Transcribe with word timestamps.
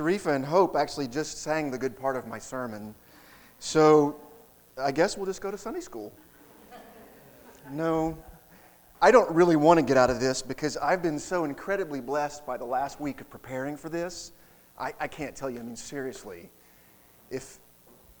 Tarifa 0.00 0.34
and 0.34 0.44
Hope 0.44 0.76
actually 0.76 1.08
just 1.08 1.42
sang 1.42 1.70
the 1.70 1.76
good 1.76 1.94
part 1.94 2.16
of 2.16 2.26
my 2.26 2.38
sermon. 2.38 2.94
So 3.58 4.16
I 4.78 4.92
guess 4.92 5.18
we'll 5.18 5.26
just 5.26 5.42
go 5.42 5.50
to 5.50 5.58
Sunday 5.58 5.80
school. 5.80 6.10
No, 7.70 8.16
I 9.02 9.10
don't 9.10 9.30
really 9.30 9.56
want 9.56 9.78
to 9.78 9.84
get 9.84 9.98
out 9.98 10.08
of 10.08 10.18
this 10.18 10.40
because 10.40 10.78
I've 10.78 11.02
been 11.02 11.18
so 11.18 11.44
incredibly 11.44 12.00
blessed 12.00 12.46
by 12.46 12.56
the 12.56 12.64
last 12.64 12.98
week 12.98 13.20
of 13.20 13.28
preparing 13.28 13.76
for 13.76 13.90
this. 13.90 14.32
I, 14.78 14.94
I 14.98 15.06
can't 15.06 15.36
tell 15.36 15.50
you, 15.50 15.60
I 15.60 15.62
mean, 15.62 15.76
seriously, 15.76 16.48
if 17.30 17.58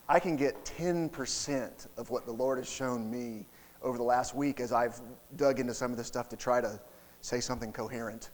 I 0.06 0.20
can 0.20 0.36
get 0.36 0.62
10% 0.66 1.86
of 1.96 2.10
what 2.10 2.26
the 2.26 2.32
Lord 2.32 2.58
has 2.58 2.70
shown 2.70 3.10
me 3.10 3.46
over 3.82 3.96
the 3.96 4.04
last 4.04 4.34
week 4.34 4.60
as 4.60 4.70
I've 4.70 5.00
dug 5.36 5.58
into 5.58 5.72
some 5.72 5.90
of 5.90 5.96
this 5.96 6.06
stuff 6.06 6.28
to 6.28 6.36
try 6.36 6.60
to 6.60 6.78
say 7.22 7.40
something 7.40 7.72
coherent, 7.72 8.30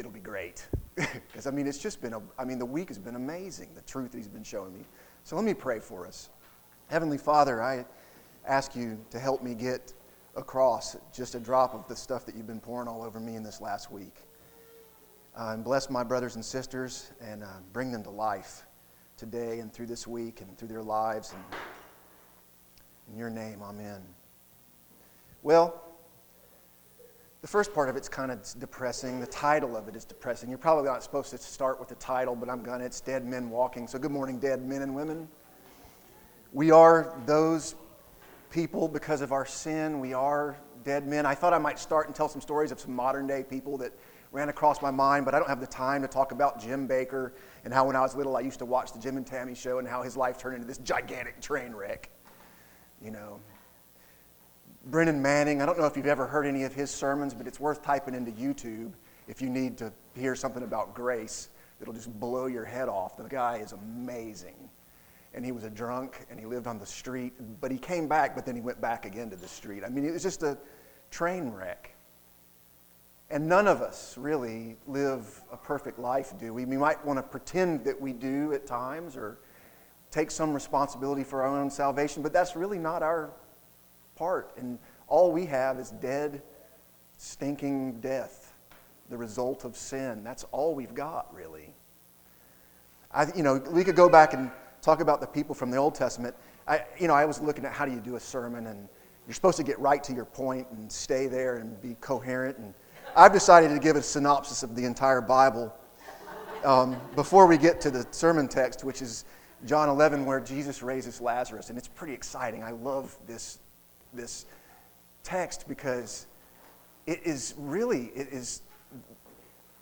it'll 0.00 0.10
be 0.10 0.20
great. 0.20 0.66
Because, 0.94 1.46
I 1.46 1.50
mean, 1.50 1.66
it's 1.66 1.78
just 1.78 2.02
been, 2.02 2.12
a, 2.12 2.20
I 2.38 2.44
mean, 2.44 2.58
the 2.58 2.66
week 2.66 2.88
has 2.88 2.98
been 2.98 3.16
amazing, 3.16 3.70
the 3.74 3.80
truth 3.80 4.12
He's 4.12 4.28
been 4.28 4.44
showing 4.44 4.74
me. 4.74 4.84
So 5.24 5.36
let 5.36 5.44
me 5.44 5.54
pray 5.54 5.80
for 5.80 6.06
us. 6.06 6.28
Heavenly 6.88 7.16
Father, 7.16 7.62
I 7.62 7.86
ask 8.46 8.76
you 8.76 9.02
to 9.10 9.18
help 9.18 9.42
me 9.42 9.54
get 9.54 9.94
across 10.36 10.96
just 11.12 11.34
a 11.34 11.40
drop 11.40 11.74
of 11.74 11.88
the 11.88 11.96
stuff 11.96 12.26
that 12.26 12.34
you've 12.34 12.46
been 12.46 12.60
pouring 12.60 12.88
all 12.88 13.02
over 13.02 13.18
me 13.20 13.36
in 13.36 13.42
this 13.42 13.60
last 13.60 13.90
week. 13.90 14.16
Uh, 15.34 15.52
and 15.54 15.64
bless 15.64 15.88
my 15.88 16.02
brothers 16.02 16.34
and 16.34 16.44
sisters 16.44 17.10
and 17.20 17.42
uh, 17.42 17.46
bring 17.72 17.90
them 17.90 18.02
to 18.02 18.10
life 18.10 18.64
today 19.16 19.60
and 19.60 19.72
through 19.72 19.86
this 19.86 20.06
week 20.06 20.42
and 20.42 20.58
through 20.58 20.68
their 20.68 20.82
lives. 20.82 21.32
And 21.32 21.42
in 23.10 23.16
your 23.16 23.30
name, 23.30 23.62
amen. 23.62 24.02
Well, 25.42 25.91
the 27.42 27.48
first 27.48 27.74
part 27.74 27.88
of 27.88 27.96
it's 27.96 28.08
kind 28.08 28.30
of 28.30 28.40
depressing. 28.60 29.18
The 29.20 29.26
title 29.26 29.76
of 29.76 29.88
it 29.88 29.96
is 29.96 30.04
depressing. 30.04 30.48
You're 30.48 30.58
probably 30.58 30.84
not 30.88 31.02
supposed 31.02 31.30
to 31.30 31.38
start 31.38 31.80
with 31.80 31.88
the 31.88 31.96
title, 31.96 32.36
but 32.36 32.48
I'm 32.48 32.62
to. 32.62 32.80
It's 32.80 33.00
Dead 33.00 33.26
Men 33.26 33.50
Walking. 33.50 33.88
So, 33.88 33.98
good 33.98 34.12
morning, 34.12 34.38
dead 34.38 34.64
men 34.64 34.82
and 34.82 34.94
women. 34.94 35.28
We 36.52 36.70
are 36.70 37.20
those 37.26 37.74
people 38.50 38.86
because 38.86 39.22
of 39.22 39.32
our 39.32 39.44
sin. 39.44 39.98
We 39.98 40.12
are 40.12 40.56
dead 40.84 41.08
men. 41.08 41.26
I 41.26 41.34
thought 41.34 41.52
I 41.52 41.58
might 41.58 41.80
start 41.80 42.06
and 42.06 42.14
tell 42.14 42.28
some 42.28 42.40
stories 42.40 42.70
of 42.70 42.78
some 42.78 42.94
modern 42.94 43.26
day 43.26 43.42
people 43.42 43.76
that 43.78 43.92
ran 44.30 44.48
across 44.48 44.80
my 44.80 44.92
mind, 44.92 45.24
but 45.24 45.34
I 45.34 45.38
don't 45.38 45.48
have 45.48 45.60
the 45.60 45.66
time 45.66 46.00
to 46.02 46.08
talk 46.08 46.30
about 46.30 46.60
Jim 46.60 46.86
Bakker 46.86 47.32
and 47.64 47.74
how 47.74 47.86
when 47.86 47.96
I 47.96 48.00
was 48.02 48.14
little 48.14 48.36
I 48.36 48.40
used 48.40 48.60
to 48.60 48.64
watch 48.64 48.92
the 48.92 49.00
Jim 49.00 49.16
and 49.16 49.26
Tammy 49.26 49.54
show 49.54 49.78
and 49.78 49.88
how 49.88 50.02
his 50.02 50.16
life 50.16 50.38
turned 50.38 50.54
into 50.54 50.66
this 50.66 50.78
gigantic 50.78 51.40
train 51.40 51.72
wreck. 51.72 52.08
You 53.02 53.10
know, 53.10 53.40
Brennan 54.86 55.22
Manning, 55.22 55.62
I 55.62 55.66
don't 55.66 55.78
know 55.78 55.86
if 55.86 55.96
you've 55.96 56.06
ever 56.06 56.26
heard 56.26 56.44
any 56.44 56.64
of 56.64 56.74
his 56.74 56.90
sermons, 56.90 57.34
but 57.34 57.46
it's 57.46 57.60
worth 57.60 57.82
typing 57.82 58.14
into 58.14 58.32
YouTube 58.32 58.92
if 59.28 59.40
you 59.40 59.48
need 59.48 59.78
to 59.78 59.92
hear 60.16 60.34
something 60.34 60.64
about 60.64 60.92
grace 60.92 61.50
that'll 61.78 61.94
just 61.94 62.12
blow 62.18 62.46
your 62.46 62.64
head 62.64 62.88
off. 62.88 63.16
The 63.16 63.24
guy 63.24 63.58
is 63.58 63.72
amazing. 63.72 64.56
And 65.34 65.44
he 65.44 65.52
was 65.52 65.62
a 65.64 65.70
drunk 65.70 66.26
and 66.30 66.38
he 66.38 66.46
lived 66.46 66.66
on 66.66 66.78
the 66.78 66.86
street, 66.86 67.32
but 67.60 67.70
he 67.70 67.78
came 67.78 68.08
back, 68.08 68.34
but 68.34 68.44
then 68.44 68.56
he 68.56 68.60
went 68.60 68.80
back 68.80 69.06
again 69.06 69.30
to 69.30 69.36
the 69.36 69.46
street. 69.46 69.84
I 69.84 69.88
mean, 69.88 70.04
it 70.04 70.10
was 70.10 70.22
just 70.22 70.42
a 70.42 70.58
train 71.10 71.50
wreck. 71.50 71.94
And 73.30 73.48
none 73.48 73.68
of 73.68 73.82
us 73.82 74.18
really 74.18 74.76
live 74.86 75.42
a 75.52 75.56
perfect 75.56 75.98
life, 75.98 76.34
do 76.38 76.52
we? 76.52 76.64
We 76.64 76.76
might 76.76 77.02
want 77.06 77.18
to 77.18 77.22
pretend 77.22 77.84
that 77.84 77.98
we 77.98 78.12
do 78.12 78.52
at 78.52 78.66
times 78.66 79.16
or 79.16 79.38
take 80.10 80.30
some 80.30 80.52
responsibility 80.52 81.24
for 81.24 81.42
our 81.42 81.56
own 81.56 81.70
salvation, 81.70 82.22
but 82.22 82.32
that's 82.32 82.56
really 82.56 82.78
not 82.78 83.02
our 83.02 83.30
And 84.56 84.78
all 85.08 85.32
we 85.32 85.46
have 85.46 85.78
is 85.78 85.90
dead, 85.90 86.42
stinking 87.18 88.00
death, 88.00 88.54
the 89.10 89.16
result 89.16 89.64
of 89.64 89.76
sin. 89.76 90.22
That's 90.24 90.44
all 90.52 90.74
we've 90.74 90.94
got, 90.94 91.34
really. 91.34 91.74
I, 93.12 93.26
you 93.36 93.42
know, 93.42 93.56
we 93.70 93.84
could 93.84 93.96
go 93.96 94.08
back 94.08 94.32
and 94.32 94.50
talk 94.80 95.00
about 95.00 95.20
the 95.20 95.26
people 95.26 95.54
from 95.54 95.70
the 95.70 95.76
Old 95.76 95.94
Testament. 95.94 96.34
I, 96.66 96.84
you 96.98 97.08
know, 97.08 97.14
I 97.14 97.24
was 97.24 97.40
looking 97.40 97.64
at 97.64 97.72
how 97.72 97.84
do 97.84 97.92
you 97.92 98.00
do 98.00 98.16
a 98.16 98.20
sermon, 98.20 98.68
and 98.68 98.88
you're 99.26 99.34
supposed 99.34 99.56
to 99.58 99.64
get 99.64 99.78
right 99.78 100.02
to 100.04 100.12
your 100.12 100.24
point 100.24 100.66
and 100.70 100.90
stay 100.90 101.26
there 101.26 101.56
and 101.56 101.80
be 101.82 101.96
coherent. 102.00 102.58
And 102.58 102.72
I've 103.16 103.32
decided 103.32 103.68
to 103.70 103.78
give 103.78 103.96
a 103.96 104.02
synopsis 104.02 104.62
of 104.62 104.74
the 104.74 104.84
entire 104.84 105.20
Bible 105.20 105.74
um, 106.64 106.96
before 107.16 107.46
we 107.46 107.58
get 107.58 107.80
to 107.82 107.90
the 107.90 108.06
sermon 108.12 108.48
text, 108.48 108.84
which 108.84 109.02
is 109.02 109.24
John 109.66 109.88
11, 109.88 110.24
where 110.24 110.40
Jesus 110.40 110.82
raises 110.82 111.20
Lazarus. 111.20 111.68
And 111.68 111.76
it's 111.76 111.88
pretty 111.88 112.14
exciting. 112.14 112.62
I 112.62 112.70
love 112.70 113.16
this 113.26 113.58
this 114.12 114.46
text 115.22 115.68
because 115.68 116.26
it 117.06 117.20
is 117.24 117.54
really 117.56 118.12
it 118.14 118.28
is 118.28 118.62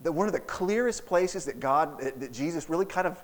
the, 0.03 0.13
one 0.13 0.27
of 0.27 0.33
the 0.33 0.41
clearest 0.41 1.07
places 1.07 1.45
that 1.45 1.61
God 1.61 2.01
that 2.01 2.33
Jesus 2.33 2.69
really 2.71 2.87
kind 2.87 3.07
of 3.07 3.23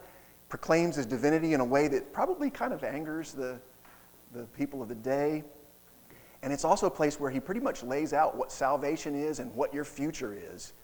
proclaims 0.48 0.96
his 0.96 1.06
divinity 1.06 1.54
in 1.54 1.60
a 1.60 1.64
way 1.64 1.88
that 1.88 2.12
probably 2.12 2.50
kind 2.50 2.72
of 2.72 2.84
angers 2.84 3.32
the 3.32 3.58
the 4.32 4.44
people 4.44 4.82
of 4.82 4.88
the 4.88 4.94
day. 4.94 5.44
And 6.42 6.52
it's 6.52 6.64
also 6.64 6.86
a 6.86 6.90
place 6.90 7.18
where 7.18 7.30
he 7.30 7.40
pretty 7.40 7.60
much 7.60 7.82
lays 7.82 8.12
out 8.12 8.36
what 8.36 8.52
salvation 8.52 9.14
is 9.14 9.38
and 9.38 9.52
what 9.54 9.72
your 9.72 9.84
future 9.84 10.36
is 10.52 10.74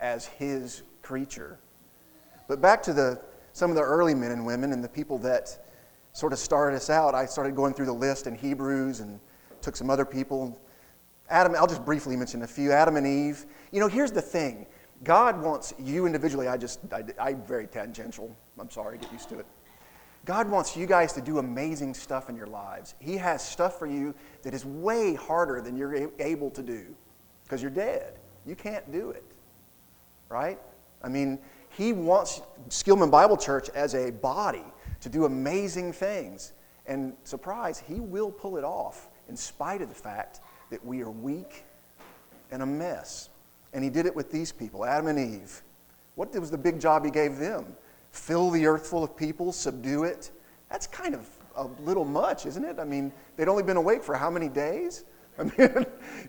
as 0.00 0.26
his 0.26 0.82
creature. 1.02 1.58
But 2.48 2.60
back 2.60 2.82
to 2.84 2.92
the 2.92 3.20
some 3.52 3.70
of 3.70 3.76
the 3.76 3.82
early 3.82 4.14
men 4.14 4.30
and 4.30 4.46
women 4.46 4.72
and 4.72 4.82
the 4.82 4.88
people 4.88 5.18
that 5.18 5.58
sort 6.12 6.32
of 6.32 6.38
started 6.38 6.76
us 6.76 6.90
out. 6.90 7.14
I 7.14 7.26
started 7.26 7.54
going 7.54 7.74
through 7.74 7.86
the 7.86 7.92
list 7.92 8.26
in 8.26 8.34
Hebrews 8.34 9.00
and 9.00 9.20
took 9.62 9.76
some 9.76 9.90
other 9.90 10.04
people. 10.04 10.60
Adam, 11.30 11.54
I'll 11.56 11.66
just 11.66 11.84
briefly 11.84 12.16
mention 12.16 12.42
a 12.42 12.46
few. 12.46 12.72
Adam 12.72 12.96
and 12.96 13.06
Eve. 13.06 13.46
You 13.70 13.80
know, 13.80 13.88
here's 13.88 14.12
the 14.12 14.22
thing 14.22 14.66
God 15.04 15.40
wants 15.42 15.74
you 15.78 16.06
individually, 16.06 16.46
I 16.46 16.56
just, 16.56 16.80
I, 16.92 17.30
am 17.30 17.42
very 17.42 17.66
tangential. 17.66 18.36
I'm 18.58 18.70
sorry, 18.70 18.98
get 18.98 19.10
used 19.12 19.28
to 19.30 19.38
it. 19.38 19.46
God 20.24 20.48
wants 20.48 20.76
you 20.76 20.86
guys 20.86 21.12
to 21.14 21.20
do 21.20 21.38
amazing 21.38 21.94
stuff 21.94 22.28
in 22.28 22.36
your 22.36 22.46
lives. 22.46 22.94
He 23.00 23.16
has 23.16 23.44
stuff 23.44 23.78
for 23.78 23.86
you 23.86 24.14
that 24.42 24.54
is 24.54 24.64
way 24.64 25.14
harder 25.14 25.60
than 25.60 25.76
you're 25.76 26.10
able 26.20 26.50
to 26.50 26.62
do 26.62 26.94
because 27.42 27.60
you're 27.60 27.72
dead. 27.72 28.20
You 28.46 28.54
can't 28.54 28.90
do 28.92 29.10
it, 29.10 29.24
right? 30.28 30.60
I 31.02 31.08
mean, 31.08 31.40
He 31.70 31.92
wants 31.92 32.42
Skillman 32.68 33.10
Bible 33.10 33.36
Church 33.36 33.68
as 33.70 33.94
a 33.94 34.12
body 34.12 34.64
to 35.00 35.08
do 35.08 35.24
amazing 35.24 35.92
things. 35.92 36.52
And 36.86 37.14
surprise, 37.24 37.82
He 37.84 37.98
will 37.98 38.30
pull 38.30 38.56
it 38.56 38.64
off 38.64 39.08
in 39.28 39.36
spite 39.36 39.82
of 39.82 39.88
the 39.88 39.94
fact 39.94 40.40
that 40.70 40.84
we 40.84 41.02
are 41.02 41.10
weak 41.10 41.64
and 42.50 42.62
a 42.62 42.66
mess. 42.66 43.30
And 43.72 43.82
he 43.82 43.90
did 43.90 44.06
it 44.06 44.14
with 44.14 44.30
these 44.30 44.52
people, 44.52 44.84
Adam 44.84 45.06
and 45.08 45.18
Eve. 45.18 45.62
What 46.14 46.34
was 46.38 46.50
the 46.50 46.58
big 46.58 46.80
job 46.80 47.04
he 47.04 47.10
gave 47.10 47.38
them? 47.38 47.74
Fill 48.10 48.50
the 48.50 48.66
earth 48.66 48.86
full 48.86 49.02
of 49.02 49.16
people, 49.16 49.52
subdue 49.52 50.04
it. 50.04 50.30
That's 50.70 50.86
kind 50.86 51.14
of 51.14 51.26
a 51.56 51.64
little 51.82 52.04
much, 52.04 52.46
isn't 52.46 52.64
it? 52.64 52.78
I 52.78 52.84
mean, 52.84 53.12
they'd 53.36 53.48
only 53.48 53.62
been 53.62 53.76
awake 53.76 54.02
for 54.02 54.14
how 54.14 54.30
many 54.30 54.48
days? 54.48 55.04
I 55.38 55.44
mean, 55.44 55.86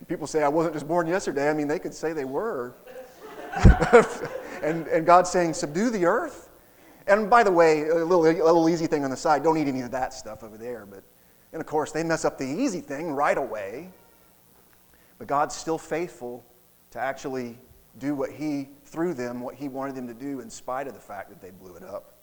people 0.08 0.28
say, 0.28 0.44
I 0.44 0.48
wasn't 0.48 0.76
just 0.76 0.88
born 0.88 1.08
yesterday. 1.08 1.50
I 1.50 1.54
mean, 1.54 1.68
they 1.68 1.80
could 1.80 1.94
say 1.94 2.14
they 2.14 2.26
were. 2.26 2.76
and, 4.64 4.88
and 4.88 5.06
God's 5.06 5.30
saying, 5.30 5.54
subdue 5.54 5.90
the 5.90 6.06
earth. 6.06 6.50
And 7.08 7.30
by 7.30 7.44
the 7.44 7.52
way, 7.52 7.90
a 7.90 7.96
little, 7.96 8.26
a 8.26 8.32
little 8.32 8.70
easy 8.70 8.88
thing 8.88 9.04
on 9.04 9.12
the 9.12 9.18
side, 9.18 9.44
don't 9.44 9.58
eat 9.58 9.68
any 9.68 9.82
of 9.82 9.92
that 9.92 10.14
stuff 10.14 10.42
over 10.42 10.58
there, 10.58 10.86
but 10.86 11.04
and 11.54 11.62
of 11.62 11.68
course, 11.68 11.92
they 11.92 12.04
mess 12.04 12.26
up 12.26 12.38
the 12.38 12.48
easy 12.48 12.82
thing 12.82 13.14
right 13.14 13.38
away. 13.38 13.90
But 15.20 15.28
God's 15.28 15.56
still 15.56 15.78
faithful 15.78 16.44
to 16.92 17.00
actually 17.00 17.58
do 18.00 18.16
what 18.16 18.32
He, 18.32 18.70
through 18.86 19.14
them, 19.14 19.40
what 19.40 19.56
He 19.56 19.70
wanted 19.70 19.96
them 19.96 20.08
to 20.08 20.16
do 20.16 20.40
in 20.40 20.50
spite 20.50 20.88
of 20.88 20.96
the 20.96 21.00
fact 21.00 21.30
that 21.30 21.42
they 21.42 21.52
blew 21.52 21.76
it 21.76 21.84
up. 21.84 22.16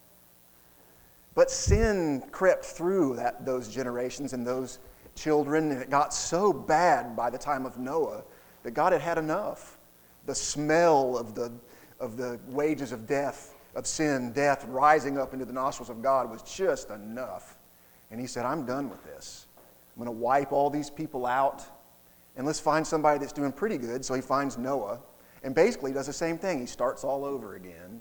But 1.35 1.49
sin 1.49 2.25
crept 2.33 2.65
through 2.65 3.17
that, 3.17 3.47
those 3.47 3.73
generations 3.73 4.33
and 4.33 4.45
those 4.45 4.81
children, 5.15 5.71
and 5.71 5.81
it 5.81 5.91
got 5.91 6.13
so 6.13 6.53
bad 6.53 7.15
by 7.15 7.31
the 7.31 7.39
time 7.39 7.67
of 7.67 7.79
Noah 7.79 8.25
that 8.65 8.73
God 8.73 8.93
had 8.93 9.01
had 9.01 9.17
enough. 9.17 9.79
The 10.27 10.35
smell 10.35 11.17
of 11.17 11.37
the, 11.37 11.53
of 12.01 12.17
the 12.17 12.41
wages 12.49 12.91
of 12.91 13.07
death, 13.07 13.55
of 13.77 13.87
sin, 13.87 14.33
death, 14.33 14.65
rising 14.67 15.19
up 15.19 15.33
into 15.33 15.45
the 15.45 15.53
nostrils 15.53 15.89
of 15.89 16.03
God 16.03 16.29
was 16.29 16.43
just 16.43 16.91
enough. 16.91 17.57
And 18.11 18.21
he 18.21 18.27
said, 18.27 18.45
I'm 18.45 18.65
done 18.65 18.91
with 18.91 19.03
this. 19.05 19.47
I'm 19.97 20.05
going 20.05 20.17
to 20.17 20.21
wipe 20.21 20.53
all 20.53 20.71
these 20.71 20.91
people 20.91 21.27
out, 21.27 21.65
and 22.37 22.47
let's 22.47 22.61
find 22.61 22.87
somebody 22.87 23.19
that's 23.19 23.33
doing 23.33 23.53
pretty 23.53 23.79
good. 23.79 24.05
So 24.05 24.15
he 24.15 24.21
finds 24.21 24.59
Noah, 24.59 25.01
and 25.43 25.55
basically 25.55 25.93
does 25.93 26.07
the 26.07 26.13
same 26.13 26.39
thing. 26.39 26.59
He 26.59 26.67
starts 26.67 27.05
all 27.05 27.25
over 27.25 27.55
again, 27.55 28.01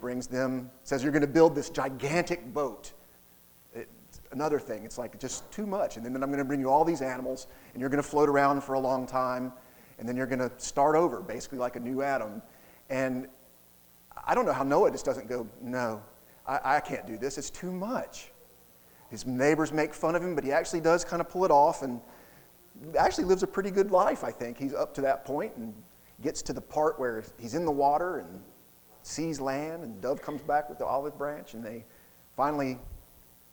brings 0.00 0.26
them, 0.26 0.70
says, 0.84 1.02
You're 1.02 1.12
going 1.12 1.22
to 1.22 1.28
build 1.28 1.54
this 1.54 1.70
gigantic 1.70 2.52
boat. 2.52 2.92
It's 3.74 4.20
another 4.32 4.58
thing, 4.58 4.84
it's 4.84 4.98
like 4.98 5.18
just 5.20 5.50
too 5.50 5.66
much. 5.66 5.96
And 5.96 6.04
then 6.04 6.22
I'm 6.22 6.30
going 6.30 6.38
to 6.38 6.44
bring 6.44 6.60
you 6.60 6.70
all 6.70 6.84
these 6.84 7.02
animals, 7.02 7.46
and 7.72 7.80
you're 7.80 7.90
going 7.90 8.02
to 8.02 8.08
float 8.08 8.28
around 8.28 8.62
for 8.62 8.74
a 8.74 8.80
long 8.80 9.06
time, 9.06 9.52
and 9.98 10.08
then 10.08 10.16
you're 10.16 10.26
going 10.26 10.38
to 10.38 10.52
start 10.56 10.96
over, 10.96 11.20
basically 11.20 11.58
like 11.58 11.76
a 11.76 11.80
new 11.80 12.02
Adam. 12.02 12.42
And 12.90 13.28
I 14.26 14.34
don't 14.34 14.46
know 14.46 14.52
how 14.52 14.64
Noah 14.64 14.90
just 14.90 15.04
doesn't 15.04 15.28
go, 15.28 15.46
No, 15.62 16.02
I, 16.46 16.76
I 16.76 16.80
can't 16.80 17.06
do 17.06 17.16
this. 17.16 17.38
It's 17.38 17.50
too 17.50 17.70
much. 17.72 18.30
His 19.10 19.26
neighbors 19.26 19.72
make 19.72 19.94
fun 19.94 20.14
of 20.16 20.22
him, 20.22 20.34
but 20.34 20.44
he 20.44 20.52
actually 20.52 20.80
does 20.80 21.04
kind 21.04 21.20
of 21.20 21.28
pull 21.28 21.44
it 21.44 21.50
off 21.50 21.82
and 21.82 22.00
actually 22.98 23.24
lives 23.24 23.42
a 23.42 23.46
pretty 23.46 23.70
good 23.70 23.90
life, 23.90 24.24
I 24.24 24.30
think. 24.30 24.58
He's 24.58 24.74
up 24.74 24.94
to 24.94 25.00
that 25.02 25.24
point 25.24 25.56
and 25.56 25.74
gets 26.22 26.42
to 26.42 26.52
the 26.52 26.60
part 26.60 26.98
where 26.98 27.24
he's 27.38 27.54
in 27.54 27.64
the 27.64 27.72
water 27.72 28.18
and 28.18 28.42
sees 29.02 29.40
land, 29.40 29.84
and 29.84 30.00
dove 30.00 30.20
comes 30.20 30.42
back 30.42 30.68
with 30.68 30.78
the 30.78 30.84
olive 30.84 31.16
branch, 31.16 31.54
and 31.54 31.64
they 31.64 31.84
finally 32.36 32.78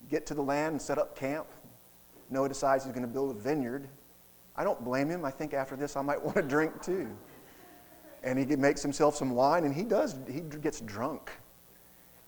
get 0.09 0.25
to 0.25 0.33
the 0.33 0.41
land 0.41 0.73
and 0.73 0.81
set 0.81 0.97
up 0.97 1.15
camp. 1.15 1.47
Noah 2.29 2.49
decides 2.49 2.83
he's 2.83 2.93
going 2.93 3.05
to 3.05 3.11
build 3.11 3.35
a 3.35 3.39
vineyard. 3.39 3.87
I 4.55 4.63
don't 4.63 4.83
blame 4.83 5.09
him. 5.09 5.23
I 5.23 5.31
think 5.31 5.53
after 5.53 5.75
this 5.75 5.95
I 5.95 6.01
might 6.01 6.21
want 6.23 6.37
to 6.37 6.43
drink 6.43 6.81
too. 6.81 7.07
And 8.23 8.39
he 8.39 8.55
makes 8.55 8.81
himself 8.81 9.15
some 9.15 9.31
wine, 9.31 9.65
and 9.65 9.75
he 9.75 9.83
does. 9.83 10.15
He 10.31 10.39
gets 10.39 10.81
drunk, 10.81 11.31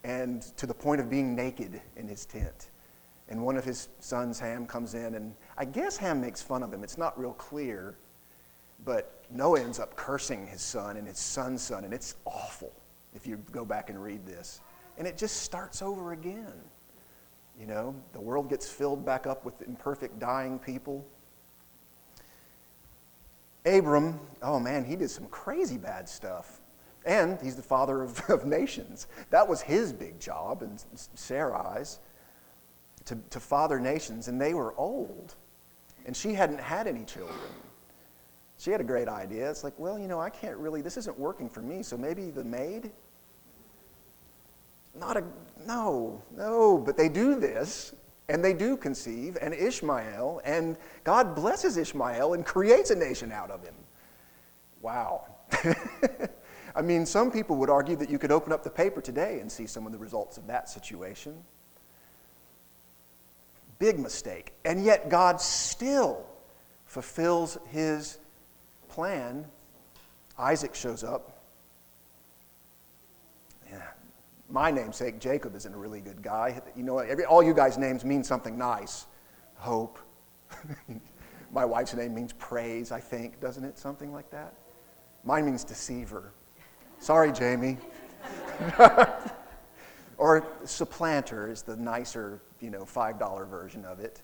and 0.04 0.42
to 0.58 0.68
the 0.68 0.74
point 0.74 1.02
of 1.02 1.10
being 1.10 1.36
naked 1.36 1.82
in 1.96 2.08
his 2.08 2.26
tent. 2.26 2.70
And 3.30 3.44
one 3.44 3.58
of 3.58 3.64
his 3.64 3.90
sons, 4.00 4.40
Ham, 4.40 4.68
comes 4.68 4.94
in, 4.94 5.16
and 5.16 5.34
I 5.58 5.66
guess 5.66 5.98
Ham 5.98 6.22
makes 6.22 6.42
fun 6.42 6.62
of 6.62 6.72
him. 6.72 6.84
It's 6.84 6.98
not 6.98 7.20
real 7.20 7.34
clear, 7.34 7.98
but 8.84 9.24
Noah 9.32 9.62
ends 9.62 9.80
up 9.80 9.96
cursing 9.96 10.46
his 10.46 10.62
son 10.62 10.98
and 10.98 11.08
his 11.08 11.18
son's 11.18 11.62
son, 11.62 11.86
and 11.86 11.94
it's 11.94 12.16
awful 12.26 12.72
if 13.16 13.26
you 13.26 13.38
go 13.52 13.66
back 13.66 13.90
and 13.90 14.02
read 14.02 14.26
this. 14.26 14.62
And 14.98 15.08
it 15.08 15.18
just 15.18 15.38
starts 15.38 15.82
over 15.82 16.12
again. 16.14 16.54
You 17.60 17.68
know, 17.68 17.96
the 18.14 18.20
world 18.20 18.50
gets 18.50 18.70
filled 18.70 19.06
back 19.06 19.26
up 19.26 19.46
with 19.46 19.62
imperfect, 19.62 20.20
dying 20.20 20.60
people. 20.60 21.06
Abram, 23.66 24.20
oh 24.44 24.60
man, 24.60 24.84
he 24.84 24.96
did 24.96 25.10
some 25.10 25.26
crazy 25.28 25.78
bad 25.78 26.08
stuff. 26.08 26.62
And 27.06 27.40
he's 27.42 27.56
the 27.56 27.64
father 27.64 28.02
of, 28.02 28.22
of 28.30 28.46
nations. 28.46 29.08
That 29.30 29.48
was 29.48 29.62
his 29.62 29.94
big 29.94 30.20
job 30.20 30.62
and 30.62 30.84
Sarai's 31.16 32.00
to, 33.06 33.18
to 33.30 33.40
father 33.40 33.80
nations, 33.80 34.28
and 34.28 34.40
they 34.40 34.54
were 34.54 34.74
old. 34.78 35.36
And 36.06 36.16
she 36.16 36.34
hadn't 36.34 36.60
had 36.60 36.88
any 36.88 37.04
children. 37.04 37.38
She 38.58 38.72
had 38.72 38.82
a 38.82 38.86
great 38.86 39.08
idea. 39.08 39.50
It's 39.50 39.64
like, 39.64 39.74
well, 39.78 40.00
you 40.00 40.08
know, 40.08 40.20
I 40.20 40.30
can't 40.30 40.58
really, 40.58 40.82
this 40.82 40.98
isn't 40.98 41.18
working 41.18 41.50
for 41.50 41.62
me, 41.62 41.84
so 41.84 41.98
maybe 41.98 42.32
the 42.32 42.44
maid? 42.44 42.92
Not 44.98 45.18
a, 45.18 45.24
no, 45.66 46.22
no, 46.36 46.78
but 46.78 46.96
they 46.96 47.10
do 47.10 47.38
this, 47.40 47.94
and 48.30 48.44
they 48.44 48.54
do 48.54 48.78
conceive, 48.78 49.38
and 49.42 49.54
Ishmael, 49.54 50.42
and 50.46 50.78
God 51.04 51.36
blesses 51.36 51.78
Ishmael 51.78 52.34
and 52.34 52.46
creates 52.46 52.92
a 52.92 52.96
nation 52.96 53.32
out 53.32 53.52
of 53.52 53.62
him. 53.62 53.76
Wow. 54.82 55.28
I 56.76 56.82
mean, 56.82 57.06
some 57.06 57.32
people 57.32 57.56
would 57.58 57.70
argue 57.70 57.96
that 57.98 58.10
you 58.10 58.20
could 58.20 58.32
open 58.32 58.52
up 58.54 58.64
the 58.64 58.70
paper 58.70 59.02
today 59.02 59.40
and 59.40 59.52
see 59.52 59.68
some 59.68 59.86
of 59.86 59.92
the 59.92 59.98
results 59.98 60.38
of 60.38 60.48
that 60.48 60.70
situation. 60.70 61.36
Big 63.80 64.00
mistake. 64.00 64.54
And 64.64 64.84
yet, 64.84 65.10
God 65.10 65.42
still 65.42 66.26
fulfills 66.86 67.58
his 67.72 68.20
plan. 68.88 69.46
Isaac 70.38 70.76
shows 70.76 71.04
up. 71.04 71.44
Yeah. 73.70 73.82
My 74.50 74.72
namesake, 74.72 75.20
Jacob, 75.20 75.56
isn't 75.56 75.74
a 75.74 75.78
really 75.78 76.02
good 76.02 76.22
guy. 76.22 76.62
You 76.76 76.84
know, 76.84 77.00
every, 77.00 77.26
all 77.26 77.44
you 77.44 77.54
guys' 77.54 77.78
names 77.78 78.06
mean 78.06 78.24
something 78.24 78.58
nice. 78.58 79.08
Hope. 79.56 80.00
My 81.52 81.66
wife's 81.66 81.94
name 81.94 82.14
means 82.14 82.34
praise, 82.34 82.92
I 82.92 83.00
think, 83.00 83.40
doesn't 83.40 83.64
it? 83.64 83.78
Something 83.78 84.12
like 84.14 84.30
that. 84.32 84.54
Mine 85.24 85.46
means 85.46 85.64
deceiver. 85.64 86.32
Sorry, 87.00 87.32
Jamie. 87.32 87.78
or 90.18 90.48
supplanter 90.64 91.50
is 91.50 91.62
the 91.62 91.76
nicer 91.76 92.42
you 92.60 92.70
know, 92.70 92.84
$5 92.84 93.48
version 93.48 93.86
of 93.86 94.00
it 94.00 94.22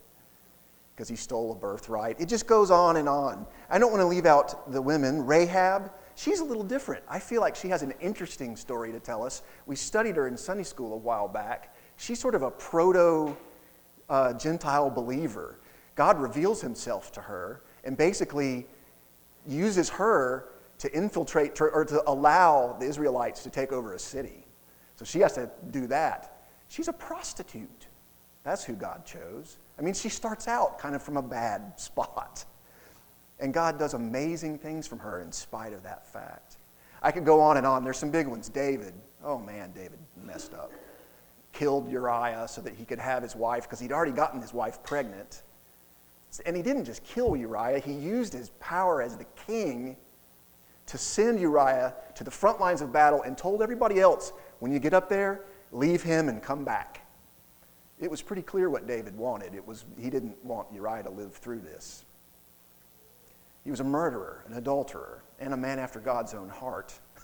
because 0.96 1.10
he 1.10 1.16
stole 1.16 1.52
a 1.52 1.56
birthright. 1.56 2.20
It 2.20 2.28
just 2.28 2.48
goes 2.48 2.70
on 2.70 2.98
and 2.98 3.10
on. 3.10 3.46
I 3.70 3.80
don't 3.80 3.92
want 3.92 4.02
to 4.02 4.08
leave 4.08 4.26
out 4.26 4.72
the 4.72 4.82
women. 4.82 5.26
Rahab, 5.26 5.92
she's 6.16 6.42
a 6.42 6.44
little 6.44 6.64
different. 6.64 7.04
I 7.10 7.20
feel 7.20 7.42
like 7.42 7.56
she 7.56 7.70
has 7.70 7.82
an 7.82 7.94
interesting 8.02 8.56
story 8.56 8.92
to 8.92 9.00
tell 9.00 9.24
us. 9.24 9.44
We 9.66 9.76
studied 9.76 10.16
her 10.16 10.28
in 10.28 10.38
Sunday 10.38 10.64
school 10.64 10.94
a 10.94 10.98
while 10.98 11.28
back. 11.28 11.76
She's 11.98 12.20
sort 12.20 12.36
of 12.36 12.44
a 12.44 12.52
proto 12.52 13.36
uh, 14.10 14.34
Gentile 14.34 14.90
believer. 14.90 15.60
God 15.96 16.22
reveals 16.22 16.62
himself 16.62 17.12
to 17.14 17.22
her 17.22 17.62
and 17.84 17.98
basically 17.98 18.68
uses 19.48 19.90
her 19.90 20.50
to 20.80 20.94
infiltrate 20.96 21.60
or 21.62 21.86
to 21.86 22.04
allow 22.10 22.76
the 22.80 22.86
Israelites 22.86 23.44
to 23.44 23.50
take 23.50 23.72
over 23.72 23.94
a 23.94 24.00
city. 24.00 24.41
So 25.02 25.06
she 25.06 25.20
has 25.22 25.34
to 25.34 25.50
do 25.72 25.88
that. 25.88 26.44
She's 26.68 26.88
a 26.88 26.94
prostitute. 26.94 27.88
That's 28.44 28.64
who 28.64 28.74
God 28.74 29.04
chose. 29.04 29.58
I 29.80 29.82
mean, 29.82 29.96
she 29.96 30.10
starts 30.10 30.48
out 30.48 30.78
kind 30.78 30.94
of 30.94 31.02
from 31.02 31.18
a 31.18 31.24
bad 31.24 31.74
spot. 31.80 32.46
And 33.40 33.52
God 33.52 33.80
does 33.80 33.96
amazing 33.96 34.60
things 34.60 34.86
from 34.86 35.00
her 35.00 35.22
in 35.22 35.32
spite 35.32 35.74
of 35.74 35.82
that 35.82 36.06
fact. 36.06 36.58
I 37.02 37.12
could 37.12 37.26
go 37.26 37.42
on 37.42 37.58
and 37.58 37.66
on. 37.66 37.84
There's 37.84 37.98
some 37.98 38.12
big 38.12 38.28
ones. 38.28 38.48
David. 38.48 38.94
Oh 39.24 39.40
man, 39.40 39.72
David 39.72 39.98
messed 40.24 40.54
up. 40.54 40.72
Killed 41.52 41.90
Uriah 41.90 42.46
so 42.48 42.62
that 42.62 42.76
he 42.76 42.86
could 42.86 43.00
have 43.00 43.24
his 43.24 43.36
wife 43.36 43.64
because 43.64 43.80
he'd 43.80 43.92
already 43.92 44.12
gotten 44.12 44.40
his 44.40 44.54
wife 44.54 44.84
pregnant. 44.84 45.42
And 46.46 46.56
he 46.56 46.62
didn't 46.62 46.86
just 46.86 47.04
kill 47.04 47.36
Uriah, 47.36 47.80
he 47.80 47.94
used 47.94 48.34
his 48.34 48.52
power 48.60 49.02
as 49.02 49.18
the 49.18 49.26
king 49.48 49.98
to 50.86 50.98
send 51.00 51.40
Uriah 51.40 51.96
to 52.14 52.24
the 52.24 52.32
front 52.32 52.60
lines 52.60 52.82
of 52.82 52.94
battle 52.94 53.24
and 53.24 53.36
told 53.36 53.64
everybody 53.64 54.00
else 54.00 54.32
when 54.62 54.72
you 54.72 54.78
get 54.78 54.94
up 54.94 55.10
there, 55.10 55.42
leave 55.72 56.04
him 56.04 56.30
and 56.30 56.42
come 56.42 56.64
back. 56.64 57.02
It 58.00 58.10
was 58.12 58.22
pretty 58.22 58.44
clear 58.44 58.70
what 58.70 58.88
David 58.88 59.18
wanted. 59.18 59.56
It 59.56 59.68
was, 59.68 59.86
he 60.00 60.12
didn't 60.12 60.36
want 60.46 60.68
Uriah 60.72 61.02
to 61.04 61.10
live 61.10 61.34
through 61.34 61.62
this. 61.62 62.06
He 63.64 63.72
was 63.72 63.80
a 63.80 63.84
murderer, 63.84 64.44
an 64.48 64.54
adulterer, 64.54 65.24
and 65.40 65.56
a 65.56 65.58
man 65.58 65.80
after 65.80 66.00
God's 66.00 66.34
own 66.34 66.48
heart. 66.48 66.94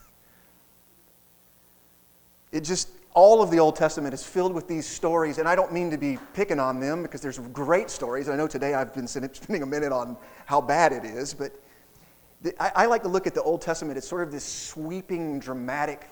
It 2.50 2.64
just, 2.64 2.88
all 3.12 3.42
of 3.42 3.50
the 3.50 3.58
Old 3.58 3.76
Testament 3.76 4.14
is 4.14 4.24
filled 4.24 4.54
with 4.54 4.66
these 4.66 4.86
stories, 4.86 5.36
and 5.36 5.46
I 5.46 5.54
don't 5.54 5.70
mean 5.70 5.90
to 5.90 5.98
be 5.98 6.18
picking 6.32 6.58
on 6.58 6.80
them 6.80 7.02
because 7.02 7.20
there's 7.20 7.38
great 7.38 7.90
stories. 7.90 8.30
I 8.30 8.36
know 8.36 8.46
today 8.46 8.72
I've 8.72 8.94
been 8.94 9.06
spending 9.06 9.62
a 9.62 9.66
minute 9.66 9.92
on 9.92 10.16
how 10.46 10.62
bad 10.62 10.94
it 10.94 11.04
is, 11.04 11.34
but 11.34 11.52
I, 12.58 12.72
I 12.74 12.86
like 12.86 13.02
to 13.02 13.08
look 13.08 13.26
at 13.26 13.34
the 13.34 13.42
Old 13.42 13.60
Testament 13.60 13.98
as 13.98 14.08
sort 14.08 14.22
of 14.22 14.32
this 14.32 14.46
sweeping, 14.46 15.40
dramatic 15.40 16.08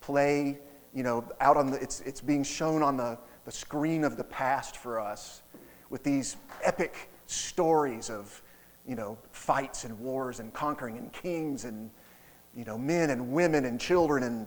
play, 0.00 0.60
you 0.94 1.02
know, 1.02 1.24
out 1.40 1.56
on 1.56 1.70
the, 1.70 1.80
it's, 1.80 2.00
it's 2.00 2.20
being 2.20 2.42
shown 2.42 2.82
on 2.82 2.96
the, 2.96 3.18
the 3.44 3.52
screen 3.52 4.04
of 4.04 4.16
the 4.16 4.24
past 4.24 4.76
for 4.76 4.98
us 5.00 5.42
with 5.88 6.02
these 6.02 6.36
epic 6.62 7.10
stories 7.26 8.10
of, 8.10 8.42
you 8.86 8.96
know, 8.96 9.16
fights 9.32 9.84
and 9.84 9.98
wars 9.98 10.40
and 10.40 10.52
conquering 10.52 10.98
and 10.98 11.12
kings 11.12 11.64
and, 11.64 11.90
you 12.56 12.64
know, 12.64 12.76
men 12.76 13.10
and 13.10 13.32
women 13.32 13.64
and 13.64 13.80
children 13.80 14.24
and 14.24 14.46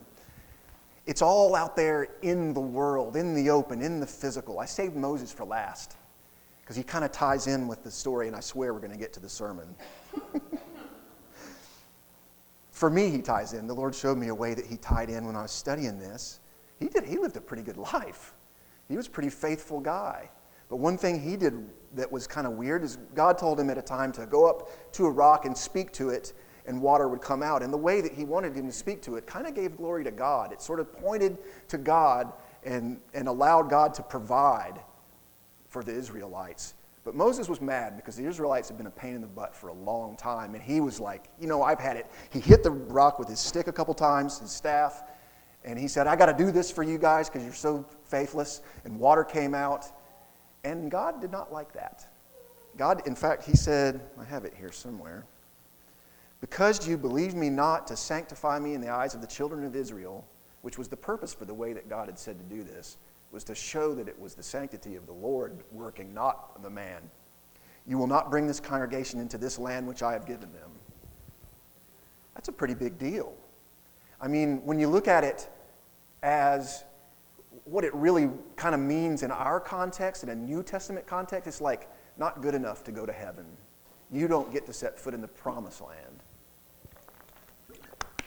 it's 1.05 1.21
all 1.21 1.55
out 1.55 1.75
there 1.75 2.07
in 2.21 2.53
the 2.53 2.61
world, 2.61 3.17
in 3.17 3.33
the 3.33 3.49
open, 3.49 3.81
in 3.81 3.99
the 3.99 4.07
physical. 4.07 4.59
I 4.59 4.65
saved 4.65 4.95
Moses 4.95 5.33
for 5.33 5.43
last 5.43 5.97
because 6.61 6.77
he 6.77 6.83
kind 6.83 7.03
of 7.03 7.11
ties 7.11 7.47
in 7.47 7.67
with 7.67 7.83
the 7.83 7.91
story, 7.91 8.27
and 8.27 8.35
I 8.35 8.39
swear 8.39 8.73
we're 8.73 8.79
going 8.79 8.93
to 8.93 8.97
get 8.97 9.11
to 9.13 9.19
the 9.19 9.27
sermon. 9.27 9.75
for 12.83 12.89
me, 12.89 13.09
he 13.09 13.21
ties 13.21 13.53
in. 13.53 13.65
The 13.65 13.73
Lord 13.73 13.95
showed 13.95 14.17
me 14.17 14.27
a 14.27 14.35
way 14.35 14.53
that 14.53 14.65
he 14.65 14.75
tied 14.75 15.09
in 15.09 15.25
when 15.25 15.37
I 15.37 15.43
was 15.43 15.51
studying 15.51 15.99
this. 15.99 16.41
He 16.81 16.89
did. 16.89 17.05
He 17.05 17.17
lived 17.17 17.37
a 17.37 17.39
pretty 17.39 17.63
good 17.63 17.77
life. 17.77 18.33
He 18.89 18.97
was 18.97 19.07
a 19.07 19.09
pretty 19.09 19.29
faithful 19.29 19.79
guy. 19.79 20.29
But 20.67 20.79
one 20.79 20.97
thing 20.97 21.17
he 21.17 21.37
did 21.37 21.65
that 21.95 22.11
was 22.11 22.27
kind 22.27 22.45
of 22.45 22.57
weird 22.57 22.83
is 22.83 22.97
God 23.15 23.37
told 23.37 23.57
him 23.57 23.69
at 23.69 23.77
a 23.77 23.81
time 23.81 24.11
to 24.11 24.25
go 24.25 24.49
up 24.49 24.91
to 24.95 25.05
a 25.05 25.09
rock 25.09 25.45
and 25.45 25.57
speak 25.57 25.93
to 25.93 26.09
it, 26.09 26.33
and 26.65 26.81
water 26.81 27.07
would 27.07 27.21
come 27.21 27.41
out. 27.41 27.63
And 27.63 27.71
the 27.71 27.77
way 27.77 28.01
that 28.01 28.11
he 28.11 28.25
wanted 28.25 28.53
him 28.53 28.65
to 28.65 28.73
speak 28.73 29.01
to 29.03 29.15
it 29.15 29.25
kind 29.25 29.47
of 29.47 29.55
gave 29.55 29.77
glory 29.77 30.03
to 30.03 30.11
God. 30.11 30.51
It 30.51 30.61
sort 30.61 30.81
of 30.81 30.91
pointed 30.91 31.37
to 31.69 31.77
God 31.77 32.33
and, 32.65 32.99
and 33.13 33.29
allowed 33.29 33.69
God 33.69 33.93
to 33.93 34.03
provide 34.03 34.81
for 35.69 35.85
the 35.85 35.93
Israelites. 35.93 36.73
But 37.03 37.15
Moses 37.15 37.49
was 37.49 37.59
mad 37.59 37.97
because 37.97 38.15
the 38.15 38.25
Israelites 38.25 38.69
had 38.69 38.77
been 38.77 38.87
a 38.87 38.91
pain 38.91 39.13
in 39.13 39.21
the 39.21 39.27
butt 39.27 39.53
for 39.55 39.67
a 39.67 39.73
long 39.73 40.15
time. 40.15 40.55
And 40.55 40.63
he 40.63 40.79
was 40.79 40.99
like, 40.99 41.29
you 41.39 41.47
know, 41.47 41.61
I've 41.61 41.79
had 41.79 41.97
it. 41.97 42.09
He 42.29 42.39
hit 42.39 42.63
the 42.63 42.71
rock 42.71 43.19
with 43.19 43.27
his 43.27 43.39
stick 43.39 43.67
a 43.67 43.73
couple 43.73 43.93
times, 43.93 44.39
his 44.39 44.51
staff, 44.51 45.03
and 45.65 45.79
he 45.79 45.87
said, 45.87 46.07
I 46.07 46.15
got 46.15 46.25
to 46.25 46.33
do 46.33 46.51
this 46.51 46.71
for 46.71 46.83
you 46.83 46.97
guys 46.97 47.29
because 47.29 47.43
you're 47.43 47.53
so 47.53 47.85
faithless. 48.05 48.61
And 48.83 48.99
water 48.99 49.23
came 49.23 49.53
out. 49.53 49.85
And 50.63 50.91
God 50.91 51.21
did 51.21 51.31
not 51.31 51.51
like 51.51 51.73
that. 51.73 52.07
God, 52.77 53.05
in 53.05 53.15
fact, 53.15 53.43
he 53.43 53.55
said, 53.55 54.01
I 54.19 54.23
have 54.25 54.45
it 54.45 54.53
here 54.57 54.71
somewhere. 54.71 55.25
Because 56.41 56.87
you 56.87 56.97
believe 56.97 57.33
me 57.33 57.49
not 57.49 57.87
to 57.87 57.95
sanctify 57.95 58.59
me 58.59 58.73
in 58.73 58.81
the 58.81 58.89
eyes 58.89 59.13
of 59.13 59.21
the 59.21 59.27
children 59.27 59.63
of 59.63 59.75
Israel, 59.75 60.25
which 60.61 60.77
was 60.77 60.89
the 60.89 60.97
purpose 60.97 61.33
for 61.33 61.45
the 61.45 61.53
way 61.53 61.71
that 61.73 61.89
God 61.89 62.07
had 62.07 62.19
said 62.19 62.37
to 62.39 62.55
do 62.55 62.63
this, 62.63 62.97
was 63.33 63.43
to 63.45 63.55
show 63.55 63.93
that 63.95 64.07
it 64.07 64.17
was 64.19 64.35
the 64.35 64.43
sanctity 64.43 64.95
of 64.95 65.07
the 65.07 65.13
Lord 65.13 65.63
working, 65.71 66.13
not 66.13 66.61
the 66.61 66.69
man. 66.69 67.01
You 67.87 67.97
will 67.97 68.07
not 68.07 68.29
bring 68.29 68.47
this 68.47 68.59
congregation 68.59 69.19
into 69.19 69.37
this 69.37 69.57
land 69.57 69.87
which 69.87 70.03
I 70.03 70.13
have 70.13 70.25
given 70.25 70.53
them. 70.53 70.71
That's 72.35 72.47
a 72.47 72.51
pretty 72.51 72.75
big 72.75 72.97
deal. 72.97 73.33
I 74.21 74.27
mean, 74.27 74.63
when 74.63 74.79
you 74.79 74.87
look 74.87 75.07
at 75.07 75.23
it 75.23 75.49
as 76.21 76.83
what 77.65 77.83
it 77.83 77.93
really 77.93 78.29
kind 78.55 78.73
of 78.73 78.81
means 78.81 79.23
in 79.23 79.31
our 79.31 79.59
context, 79.59 80.23
in 80.23 80.29
a 80.29 80.35
New 80.35 80.63
Testament 80.63 81.05
context, 81.05 81.47
it's 81.47 81.61
like 81.61 81.89
not 82.17 82.41
good 82.41 82.55
enough 82.55 82.83
to 82.85 82.91
go 82.91 83.05
to 83.05 83.13
heaven. 83.13 83.45
You 84.11 84.27
don't 84.27 84.51
get 84.53 84.65
to 84.67 84.73
set 84.73 84.99
foot 84.99 85.13
in 85.13 85.21
the 85.21 85.27
promised 85.27 85.81
land. 85.81 86.23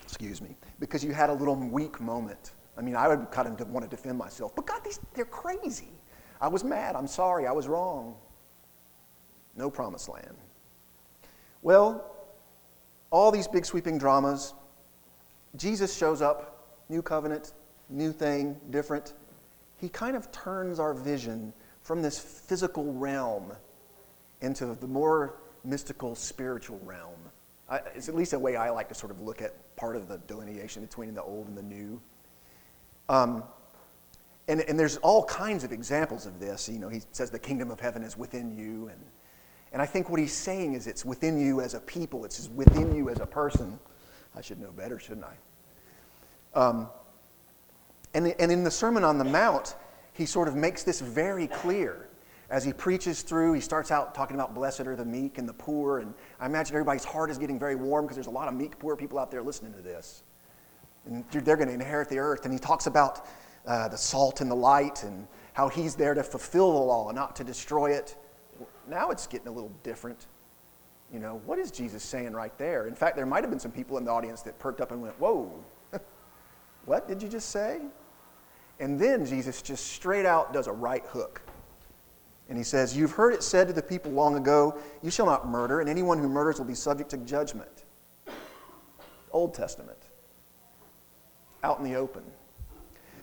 excuse 0.03 0.43
me, 0.43 0.57
because 0.81 1.05
you 1.05 1.13
had 1.13 1.31
a 1.31 1.33
little 1.33 1.57
weak 1.57 2.01
moment. 2.01 2.53
I 2.79 2.83
mean, 2.83 2.97
I 2.97 3.09
would 3.09 3.31
kind 3.31 3.49
of 3.49 3.69
want 3.71 3.89
to 3.89 3.95
defend 3.95 4.19
myself, 4.19 4.55
but 4.55 4.67
God, 4.67 4.83
these, 4.85 5.01
they're 5.15 5.25
crazy. 5.25 5.89
I 6.41 6.49
was 6.49 6.65
mad. 6.65 6.95
I'm 6.95 7.07
sorry. 7.07 7.47
I 7.47 7.53
was 7.53 7.67
wrong. 7.69 8.17
No 9.57 9.71
promised 9.71 10.09
land. 10.09 10.37
Well, 11.63 12.05
all 13.11 13.31
these 13.31 13.49
big 13.49 13.65
sweeping 13.65 13.99
dramas, 13.99 14.53
Jesus 15.57 15.97
shows 15.97 16.21
up, 16.21 16.67
new 16.89 17.03
covenant, 17.03 17.55
new 17.89 18.13
thing, 18.13 18.61
different. 18.71 19.15
He 19.79 19.89
kind 19.89 20.17
of 20.17 20.31
turns 20.33 20.79
our 20.79 20.93
vision 20.93 21.53
from 21.83 22.03
this 22.03 22.19
physical 22.19 22.93
realm 22.93 23.53
into 24.43 24.67
the 24.67 24.87
more 24.87 25.37
mystical 25.65 26.15
spiritual 26.15 26.81
realm. 26.85 27.19
I, 27.69 27.79
it's 27.95 28.09
at 28.09 28.15
least 28.15 28.33
a 28.33 28.39
way 28.39 28.57
I 28.57 28.71
like 28.71 28.89
to 28.89 28.95
sort 28.95 29.11
of 29.11 29.21
look 29.21 29.43
at 29.43 29.55
part 29.77 29.97
of 29.97 30.09
the 30.09 30.19
delineation 30.19 30.83
between 30.83 31.15
the 31.15 31.23
old 31.23 31.49
and 31.49 31.57
the 31.57 31.63
new. 31.63 32.01
Um, 33.09 33.45
and, 34.49 34.61
and 34.63 34.79
there's 34.79 34.97
all 34.99 35.25
kinds 35.25 35.65
of 35.65 35.73
examples 35.73 36.27
of 36.27 36.39
this. 36.39 36.69
You 36.69 36.79
know, 36.79 36.89
he 36.89 37.03
says 37.13 37.31
the 37.31 37.39
kingdom 37.39 37.71
of 37.71 37.81
heaven 37.81 38.03
is 38.03 38.17
within 38.17 38.57
you. 38.57 38.89
And, 38.89 39.01
and 39.73 39.83
I 39.83 39.87
think 39.87 40.09
what 40.09 40.21
he's 40.21 40.33
saying 40.33 40.75
is 40.75 40.87
it's 40.87 41.05
within 41.05 41.39
you 41.39 41.61
as 41.61 41.75
a 41.75 41.81
people, 41.81 42.25
it's 42.25 42.49
within 42.51 42.95
you 42.95 43.11
as 43.11 43.21
a 43.21 43.27
person. 43.27 43.79
I 44.37 44.41
should 44.41 44.61
know 44.61 44.71
better, 44.71 44.99
shouldn't 44.99 45.27
I? 45.27 46.59
Um, 46.59 46.89
and, 48.15 48.29
and 48.39 48.53
in 48.53 48.65
the 48.65 48.71
Sermon 48.71 49.05
on 49.05 49.19
the 49.19 49.25
Mount, 49.25 49.75
he 50.13 50.27
sort 50.27 50.49
of 50.49 50.55
makes 50.55 50.83
this 50.85 51.01
very 51.01 51.47
clear. 51.49 52.09
As 52.49 52.65
he 52.65 52.73
preaches 52.73 53.23
through, 53.23 53.55
he 53.55 53.61
starts 53.61 53.91
out 53.91 54.15
talking 54.15 54.37
about 54.37 54.55
blessed 54.55 54.81
are 54.83 54.95
the 54.95 55.05
meek 55.05 55.39
and 55.39 55.49
the 55.49 55.53
poor. 55.53 55.99
And 55.99 56.15
I 56.39 56.47
imagine 56.47 56.77
everybody's 56.77 57.05
heart 57.05 57.31
is 57.31 57.39
getting 57.39 57.59
very 57.59 57.75
warm 57.75 58.05
because 58.05 58.17
there's 58.17 58.29
a 58.29 58.31
lot 58.31 58.47
of 58.47 58.55
meek, 58.55 58.79
poor 58.79 58.95
people 58.95 59.19
out 59.19 59.31
there 59.31 59.43
listening 59.43 59.75
to 59.75 59.83
this. 59.83 60.23
And 61.07 61.25
they're 61.31 61.57
going 61.57 61.69
to 61.69 61.75
inherit 61.75 62.09
the 62.09 62.19
earth. 62.19 62.45
And 62.45 62.53
he 62.53 62.59
talks 62.59 62.87
about 62.87 63.27
uh, 63.67 63.89
the 63.89 63.97
salt 63.97 64.41
and 64.41 64.51
the 64.51 64.57
light 64.57 65.03
and 65.03 65.27
how 65.53 65.69
he's 65.69 65.95
there 65.95 66.15
to 66.15 66.23
fulfill 66.23 66.73
the 66.73 66.79
law 66.79 67.09
and 67.09 67.17
not 67.17 67.35
to 67.37 67.45
destroy 67.45 67.93
it. 67.93 68.17
Now 68.89 69.11
it's 69.11 69.27
getting 69.27 69.49
a 69.49 69.53
little 69.53 69.73
different. 69.83 70.27
You 71.13 71.21
know, 71.21 71.41
what 71.47 71.59
is 71.59 71.71
Jesus 71.71 72.03
saying 72.03 72.33
right 72.33 72.57
there? 72.59 72.87
In 72.87 72.95
fact, 72.95 73.17
there 73.17 73.27
might 73.27 73.43
have 73.43 73.51
been 73.51 73.61
some 73.61 73.71
people 73.71 73.97
in 73.99 74.05
the 74.05 74.11
audience 74.11 74.43
that 74.43 74.59
perked 74.59 74.81
up 74.81 74.91
and 74.91 75.01
went, 75.01 75.19
Whoa, 75.21 75.53
what 76.85 77.07
did 77.07 77.23
you 77.23 77.29
just 77.29 77.51
say? 77.51 77.81
And 78.81 78.99
then 78.99 79.25
Jesus 79.25 79.63
just 79.63 79.87
straight 79.87 80.27
out 80.27 80.53
does 80.53 80.67
a 80.67 80.73
right 80.73 81.05
hook. 81.07 81.41
And 82.49 82.59
he 82.59 82.65
says, 82.65 82.97
You've 82.97 83.13
heard 83.13 83.35
it 83.35 83.43
said 83.43 83.67
to 83.69 83.73
the 83.73 83.83
people 83.83 84.13
long 84.13 84.37
ago, 84.37 84.79
You 85.03 85.11
shall 85.11 85.27
not 85.27 85.49
murder, 85.49 85.81
and 85.81 85.89
anyone 85.89 86.19
who 86.19 86.29
murders 86.29 86.59
will 86.59 86.67
be 86.67 86.75
subject 86.75 87.11
to 87.11 87.17
judgment. 87.19 87.85
Old 89.31 89.55
Testament. 89.55 89.96
Out 91.63 91.79
in 91.79 91.85
the 91.85 91.95
open. 91.95 92.23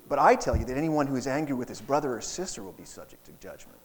But 0.10 0.20
I 0.20 0.36
tell 0.36 0.56
you 0.56 0.66
that 0.66 0.78
anyone 0.78 1.08
who 1.08 1.16
is 1.16 1.28
angry 1.28 1.56
with 1.56 1.70
his 1.70 1.82
brother 1.82 2.16
or 2.16 2.22
sister 2.22 2.64
will 2.64 2.74
be 2.74 2.86
subject 2.86 3.26
to 3.26 3.32
judgment. 3.34 3.80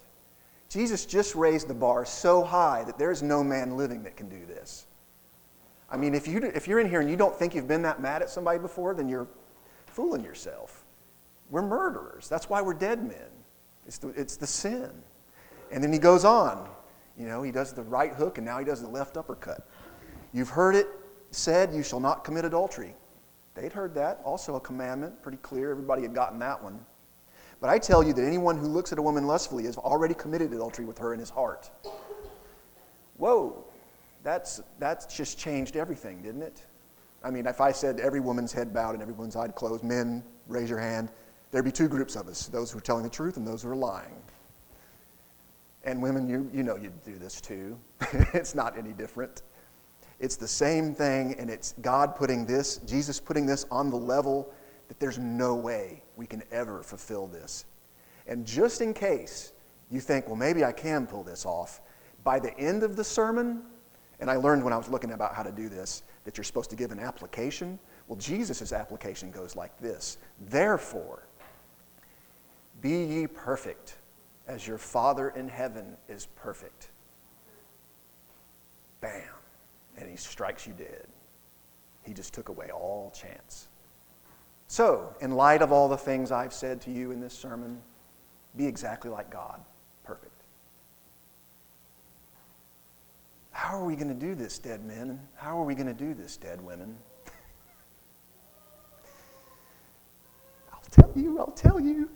Jesus 0.69 1.07
just 1.07 1.35
raised 1.35 1.69
the 1.69 1.75
bar 1.75 2.05
so 2.05 2.43
high 2.43 2.85
that 2.85 2.99
there's 2.99 3.23
no 3.23 3.43
man 3.43 3.77
living 3.77 4.03
that 4.03 4.17
can 4.17 4.29
do 4.29 4.45
this. 4.47 4.87
I 5.91 5.97
mean, 5.97 6.15
if, 6.15 6.29
you, 6.29 6.39
if 6.55 6.69
you're 6.69 6.81
in 6.81 6.91
here 6.91 7.01
and 7.01 7.09
you 7.09 7.17
don't 7.17 7.35
think 7.35 7.55
you've 7.55 7.69
been 7.69 7.83
that 7.83 8.03
mad 8.03 8.21
at 8.21 8.29
somebody 8.29 8.59
before, 8.59 8.95
then 8.95 9.09
you're 9.09 9.27
fooling 9.87 10.23
yourself. 10.23 10.85
We're 11.51 11.63
murderers. 11.63 12.29
That's 12.29 12.51
why 12.51 12.61
we're 12.61 12.75
dead 12.75 13.03
men. 13.03 13.31
It's 13.87 13.97
the, 13.97 14.09
it's 14.09 14.37
the 14.37 14.47
sin. 14.47 14.91
And 15.73 15.83
then 15.83 15.93
he 15.93 15.99
goes 15.99 16.25
on. 16.27 16.69
You 17.19 17.27
know, 17.27 17.43
he 17.43 17.51
does 17.51 17.73
the 17.73 17.83
right 17.83 18.13
hook 18.13 18.39
and 18.39 18.47
now 18.47 18.59
he 18.59 18.65
does 18.65 18.83
the 18.83 18.89
left 18.89 19.17
uppercut. 19.17 19.67
You've 20.33 20.51
heard 20.51 20.75
it 20.75 20.89
said, 21.31 21.73
You 21.73 21.83
shall 21.83 22.01
not 22.01 22.23
commit 22.23 22.45
adultery. 22.45 22.95
They'd 23.61 23.73
heard 23.73 23.95
that. 23.95 24.21
Also 24.25 24.55
a 24.57 24.61
commandment, 24.61 25.21
pretty 25.23 25.39
clear. 25.39 25.71
Everybody 25.71 26.03
had 26.03 26.15
gotten 26.15 26.39
that 26.39 26.63
one. 26.63 26.79
But 27.61 27.71
I 27.71 27.79
tell 27.79 28.05
you 28.05 28.13
that 28.13 28.25
anyone 28.25 28.57
who 28.57 28.67
looks 28.67 28.93
at 28.93 28.99
a 28.99 29.03
woman 29.03 29.27
lustfully 29.27 29.65
has 29.65 29.77
already 29.77 30.15
committed 30.15 30.53
adultery 30.53 30.85
with 30.85 30.97
her 30.99 31.13
in 31.13 31.19
his 31.19 31.31
heart. 31.31 31.71
Whoa, 33.17 33.65
that's, 34.23 34.61
that's 34.79 35.07
just 35.17 35.39
changed 35.39 35.75
everything, 35.75 36.23
didn't 36.23 36.43
it? 36.43 36.65
I 37.25 37.31
mean, 37.31 37.47
if 37.47 37.61
I 37.61 37.73
said 37.73 37.99
every 37.99 38.21
woman's 38.21 38.53
head 38.53 38.73
bowed 38.73 38.93
and 38.93 39.03
everyone's 39.03 39.35
eyes 39.35 39.51
closed, 39.57 39.83
men, 39.83 40.23
raise 40.47 40.71
your 40.71 40.79
hand, 40.79 41.09
there'd 41.51 41.65
be 41.65 41.73
two 41.73 41.89
groups 41.89 42.15
of 42.15 42.29
us 42.29 42.47
those 42.47 42.71
who 42.71 42.79
are 42.79 42.83
telling 42.83 43.03
the 43.03 43.11
truth 43.11 43.39
and 43.39 43.47
those 43.47 43.63
who 43.63 43.71
are 43.71 43.77
lying. 43.77 44.23
And 45.83 46.01
women, 46.01 46.29
you, 46.29 46.49
you 46.53 46.63
know 46.63 46.77
you 46.77 46.93
do 47.05 47.19
this 47.19 47.41
too. 47.41 47.77
it's 48.35 48.55
not 48.55 48.79
any 48.79 48.93
different. 48.93 49.43
It's 50.21 50.37
the 50.37 50.49
same 50.49 50.95
thing, 50.95 51.37
and 51.39 51.49
it's 51.49 51.75
God 51.81 52.17
putting 52.17 52.45
this, 52.45 52.79
Jesus 52.79 53.21
putting 53.21 53.47
this 53.47 53.67
on 53.71 53.91
the 53.91 53.97
level 53.97 54.53
that 54.89 54.99
there's 54.99 55.19
no 55.19 55.55
way 55.55 56.03
we 56.17 56.27
can 56.27 56.43
ever 56.51 56.83
fulfill 56.83 57.27
this. 57.27 57.67
And 58.27 58.45
just 58.45 58.81
in 58.81 58.93
case 58.93 59.53
you 59.91 60.01
think, 60.01 60.27
well, 60.27 60.37
maybe 60.37 60.65
I 60.65 60.73
can 60.73 61.07
pull 61.07 61.23
this 61.23 61.47
off, 61.47 61.81
by 62.25 62.39
the 62.39 62.57
end 62.59 62.83
of 62.83 62.97
the 62.97 63.05
sermon, 63.05 63.63
and 64.21 64.31
I 64.31 64.37
learned 64.37 64.65
when 64.65 64.73
I 64.73 64.77
was 64.77 64.89
looking 64.89 65.13
about 65.13 65.35
how 65.35 65.43
to 65.43 65.53
do 65.53 65.69
this 65.69 66.03
that 66.25 66.37
you're 66.37 66.45
supposed 66.45 66.71
to 66.71 66.77
give 66.77 66.91
an 66.91 66.99
application. 66.99 67.79
Well, 68.09 68.19
Jesus' 68.19 68.73
application 68.73 69.31
goes 69.31 69.55
like 69.55 69.79
this 69.79 70.19
Therefore, 70.49 71.23
be 72.81 73.05
ye 73.05 73.27
perfect 73.27 73.97
as 74.47 74.67
your 74.67 74.79
Father 74.79 75.31
in 75.31 75.49
heaven 75.49 75.97
is 76.09 76.27
perfect. 76.35 76.89
Bam. 79.01 79.38
And 79.99 80.09
he 80.09 80.17
strikes 80.17 80.67
you 80.67 80.73
dead. 80.73 81.07
He 82.05 82.15
just 82.15 82.33
took 82.33 82.49
away 82.49 82.71
all 82.71 83.13
chance. 83.15 83.69
So, 84.67 85.15
in 85.21 85.33
light 85.33 85.63
of 85.63 85.73
all 85.73 85.89
the 85.89 85.97
things 85.97 86.31
I've 86.31 86.53
said 86.53 86.81
to 86.83 86.91
you 86.91 87.11
in 87.11 87.21
this 87.21 87.35
sermon, 87.35 87.81
be 88.57 88.67
exactly 88.67 89.11
like 89.11 89.31
God, 89.31 89.61
perfect. 90.05 90.33
How 93.51 93.79
are 93.79 93.85
we 93.85 93.97
going 93.97 94.09
to 94.09 94.15
do 94.15 94.35
this, 94.35 94.59
dead 94.59 94.85
men? 94.85 95.21
How 95.35 95.59
are 95.59 95.65
we 95.65 95.75
going 95.75 95.87
to 95.87 95.95
do 95.95 96.15
this, 96.15 96.37
dead 96.37 96.61
women? 96.61 96.97
I'll 100.73 100.83
tell 100.91 101.11
you, 101.17 101.39
I'll 101.39 101.53
tell 101.53 101.81
you. 101.81 102.11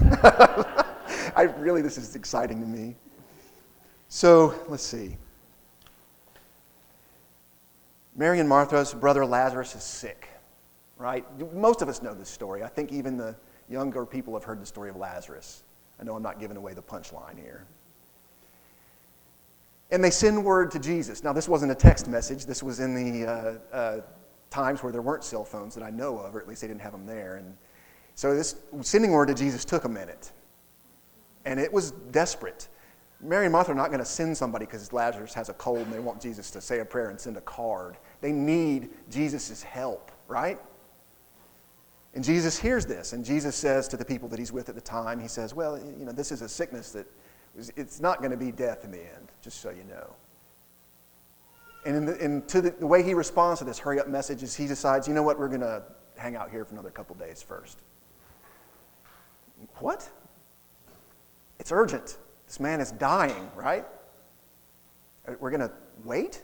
I 1.36 1.42
really, 1.58 1.82
this 1.82 1.98
is 1.98 2.16
exciting 2.16 2.60
to 2.60 2.66
me. 2.66 2.96
So, 4.08 4.54
let's 4.68 4.82
see. 4.82 5.16
Mary 8.16 8.40
and 8.40 8.48
Martha's 8.48 8.94
brother 8.94 9.24
Lazarus 9.26 9.74
is 9.74 9.82
sick 9.82 10.28
right? 10.98 11.24
Most 11.54 11.82
of 11.82 11.88
us 11.88 12.02
know 12.02 12.14
this 12.14 12.28
story. 12.28 12.62
I 12.62 12.68
think 12.68 12.92
even 12.92 13.16
the 13.16 13.36
younger 13.68 14.06
people 14.06 14.34
have 14.34 14.44
heard 14.44 14.60
the 14.60 14.66
story 14.66 14.90
of 14.90 14.96
Lazarus. 14.96 15.62
I 16.00 16.04
know 16.04 16.16
I'm 16.16 16.22
not 16.22 16.40
giving 16.40 16.56
away 16.56 16.74
the 16.74 16.82
punchline 16.82 17.38
here. 17.38 17.66
And 19.90 20.02
they 20.02 20.10
send 20.10 20.44
word 20.44 20.70
to 20.72 20.78
Jesus. 20.78 21.22
Now, 21.22 21.32
this 21.32 21.48
wasn't 21.48 21.70
a 21.72 21.74
text 21.74 22.08
message, 22.08 22.46
this 22.46 22.62
was 22.62 22.80
in 22.80 22.94
the 22.94 23.26
uh, 23.26 23.74
uh, 23.74 24.00
times 24.50 24.82
where 24.82 24.90
there 24.90 25.02
weren't 25.02 25.22
cell 25.22 25.44
phones 25.44 25.74
that 25.74 25.84
I 25.84 25.90
know 25.90 26.18
of, 26.18 26.34
or 26.34 26.40
at 26.40 26.48
least 26.48 26.60
they 26.60 26.66
didn't 26.66 26.80
have 26.80 26.92
them 26.92 27.06
there. 27.06 27.36
And 27.36 27.56
so, 28.14 28.34
this 28.34 28.56
sending 28.80 29.12
word 29.12 29.28
to 29.28 29.34
Jesus 29.34 29.64
took 29.64 29.84
a 29.84 29.88
minute. 29.88 30.32
And 31.44 31.60
it 31.60 31.72
was 31.72 31.92
desperate. 32.10 32.68
Mary 33.20 33.46
and 33.46 33.52
Martha 33.52 33.72
are 33.72 33.76
not 33.76 33.88
going 33.88 34.00
to 34.00 34.04
send 34.04 34.36
somebody 34.36 34.66
because 34.66 34.92
Lazarus 34.92 35.32
has 35.34 35.48
a 35.48 35.54
cold 35.54 35.78
and 35.78 35.92
they 35.92 36.00
want 36.00 36.20
Jesus 36.20 36.50
to 36.50 36.60
say 36.60 36.80
a 36.80 36.84
prayer 36.84 37.10
and 37.10 37.20
send 37.20 37.36
a 37.36 37.40
card. 37.42 37.96
They 38.20 38.32
need 38.32 38.90
Jesus' 39.10 39.62
help, 39.62 40.10
right? 40.28 40.58
And 42.14 42.24
Jesus 42.24 42.58
hears 42.58 42.86
this, 42.86 43.12
and 43.12 43.24
Jesus 43.24 43.54
says 43.54 43.88
to 43.88 43.96
the 43.96 44.04
people 44.04 44.28
that 44.30 44.38
he's 44.38 44.52
with 44.52 44.70
at 44.70 44.74
the 44.74 44.80
time, 44.80 45.20
he 45.20 45.28
says, 45.28 45.54
Well, 45.54 45.78
you 45.78 46.04
know, 46.06 46.12
this 46.12 46.32
is 46.32 46.40
a 46.40 46.48
sickness 46.48 46.90
that 46.92 47.06
it's 47.76 48.00
not 48.00 48.18
going 48.18 48.30
to 48.30 48.36
be 48.36 48.50
death 48.52 48.84
in 48.84 48.90
the 48.90 49.00
end, 49.00 49.32
just 49.42 49.60
so 49.60 49.70
you 49.70 49.84
know. 49.84 50.14
And, 51.84 51.96
in 51.96 52.04
the, 52.06 52.20
and 52.20 52.48
to 52.48 52.60
the, 52.60 52.70
the, 52.70 52.86
way 52.86 53.02
he 53.02 53.14
responds 53.14 53.60
to 53.60 53.64
this 53.64 53.78
hurry 53.78 54.00
up 54.00 54.08
message 54.08 54.42
is 54.42 54.56
he 54.56 54.66
decides, 54.66 55.06
you 55.06 55.14
know 55.14 55.22
what, 55.22 55.38
we're 55.38 55.48
going 55.48 55.60
to 55.60 55.82
hang 56.16 56.36
out 56.36 56.50
here 56.50 56.64
for 56.64 56.72
another 56.72 56.90
couple 56.90 57.14
days 57.16 57.42
first. 57.42 57.78
What? 59.76 60.08
It's 61.60 61.70
urgent. 61.70 62.18
This 62.46 62.60
man 62.60 62.80
is 62.80 62.92
dying, 62.92 63.50
right? 63.54 63.84
We're 65.38 65.50
going 65.50 65.60
to 65.60 65.72
wait? 66.04 66.42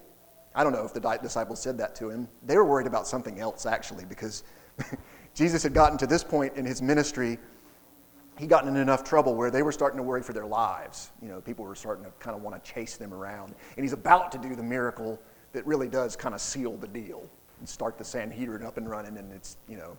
I 0.54 0.64
don't 0.64 0.72
know 0.72 0.84
if 0.84 0.92
the 0.92 1.18
disciples 1.22 1.60
said 1.60 1.78
that 1.78 1.94
to 1.96 2.10
him. 2.10 2.28
They 2.42 2.56
were 2.56 2.64
worried 2.64 2.86
about 2.86 3.06
something 3.06 3.40
else, 3.40 3.66
actually, 3.66 4.04
because 4.04 4.44
Jesus 5.34 5.62
had 5.62 5.74
gotten 5.74 5.96
to 5.98 6.06
this 6.06 6.22
point 6.22 6.56
in 6.56 6.64
his 6.64 6.82
ministry, 6.82 7.38
He'd 8.38 8.48
gotten 8.48 8.70
in 8.70 8.76
enough 8.76 9.04
trouble 9.04 9.34
where 9.34 9.50
they 9.50 9.62
were 9.62 9.72
starting 9.72 9.98
to 9.98 10.02
worry 10.02 10.22
for 10.22 10.32
their 10.32 10.46
lives. 10.46 11.10
You 11.20 11.28
know, 11.28 11.40
people 11.40 11.64
were 11.64 11.74
starting 11.74 12.04
to 12.04 12.10
kind 12.18 12.34
of 12.34 12.42
want 12.42 12.62
to 12.62 12.72
chase 12.72 12.96
them 12.96 13.12
around. 13.12 13.54
And 13.76 13.84
he's 13.84 13.92
about 13.92 14.32
to 14.32 14.38
do 14.38 14.56
the 14.56 14.62
miracle 14.62 15.20
that 15.52 15.66
really 15.66 15.88
does 15.88 16.16
kind 16.16 16.34
of 16.34 16.40
seal 16.40 16.76
the 16.78 16.88
deal 16.88 17.28
and 17.58 17.68
start 17.68 17.98
the 17.98 18.04
Sanhedrin 18.04 18.64
up 18.64 18.78
and 18.78 18.88
running. 18.88 19.18
And 19.18 19.32
it's, 19.32 19.58
you 19.68 19.76
know, 19.76 19.98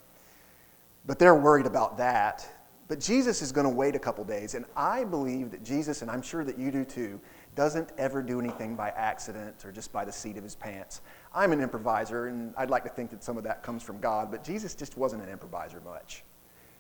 but 1.06 1.20
they're 1.20 1.36
worried 1.36 1.68
about 1.68 1.98
that. 1.98 2.48
But 2.88 3.00
Jesus 3.00 3.42
is 3.42 3.52
going 3.52 3.66
to 3.66 3.74
wait 3.74 3.96
a 3.96 4.00
couple 4.00 4.24
days. 4.24 4.56
And 4.56 4.66
I 4.76 5.04
believe 5.04 5.52
that 5.52 5.64
Jesus, 5.64 6.02
and 6.02 6.10
I'm 6.10 6.22
sure 6.22 6.44
that 6.44 6.58
you 6.58 6.72
do 6.72 6.84
too, 6.84 7.22
doesn't 7.56 7.92
ever 7.98 8.22
do 8.22 8.40
anything 8.40 8.76
by 8.76 8.90
accident 8.90 9.64
or 9.66 9.72
just 9.72 9.92
by 9.92 10.06
the 10.06 10.12
seat 10.12 10.38
of 10.38 10.44
his 10.44 10.56
pants. 10.56 11.02
I'm 11.34 11.52
an 11.52 11.62
improviser, 11.62 12.28
and 12.28 12.54
I'd 12.58 12.70
like 12.70 12.84
to 12.84 12.90
think 12.90 13.12
that 13.12 13.24
some 13.24 13.38
of 13.38 13.44
that 13.44 13.64
comes 13.64 13.84
from 13.84 14.00
God, 14.00 14.32
but 14.32 14.44
Jesus 14.44 14.76
just 14.76 14.98
wasn't 14.98 15.24
an 15.24 15.30
improviser 15.30 15.82
much. 15.82 16.24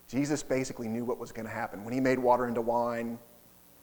Jesus 0.08 0.44
basically 0.44 0.88
knew 0.88 1.06
what 1.06 1.20
was 1.20 1.32
going 1.32 1.46
to 1.46 1.52
happen. 1.52 1.84
When 1.84 1.94
he 1.94 2.00
made 2.00 2.20
water 2.20 2.48
into 2.48 2.62
wine, 2.62 3.18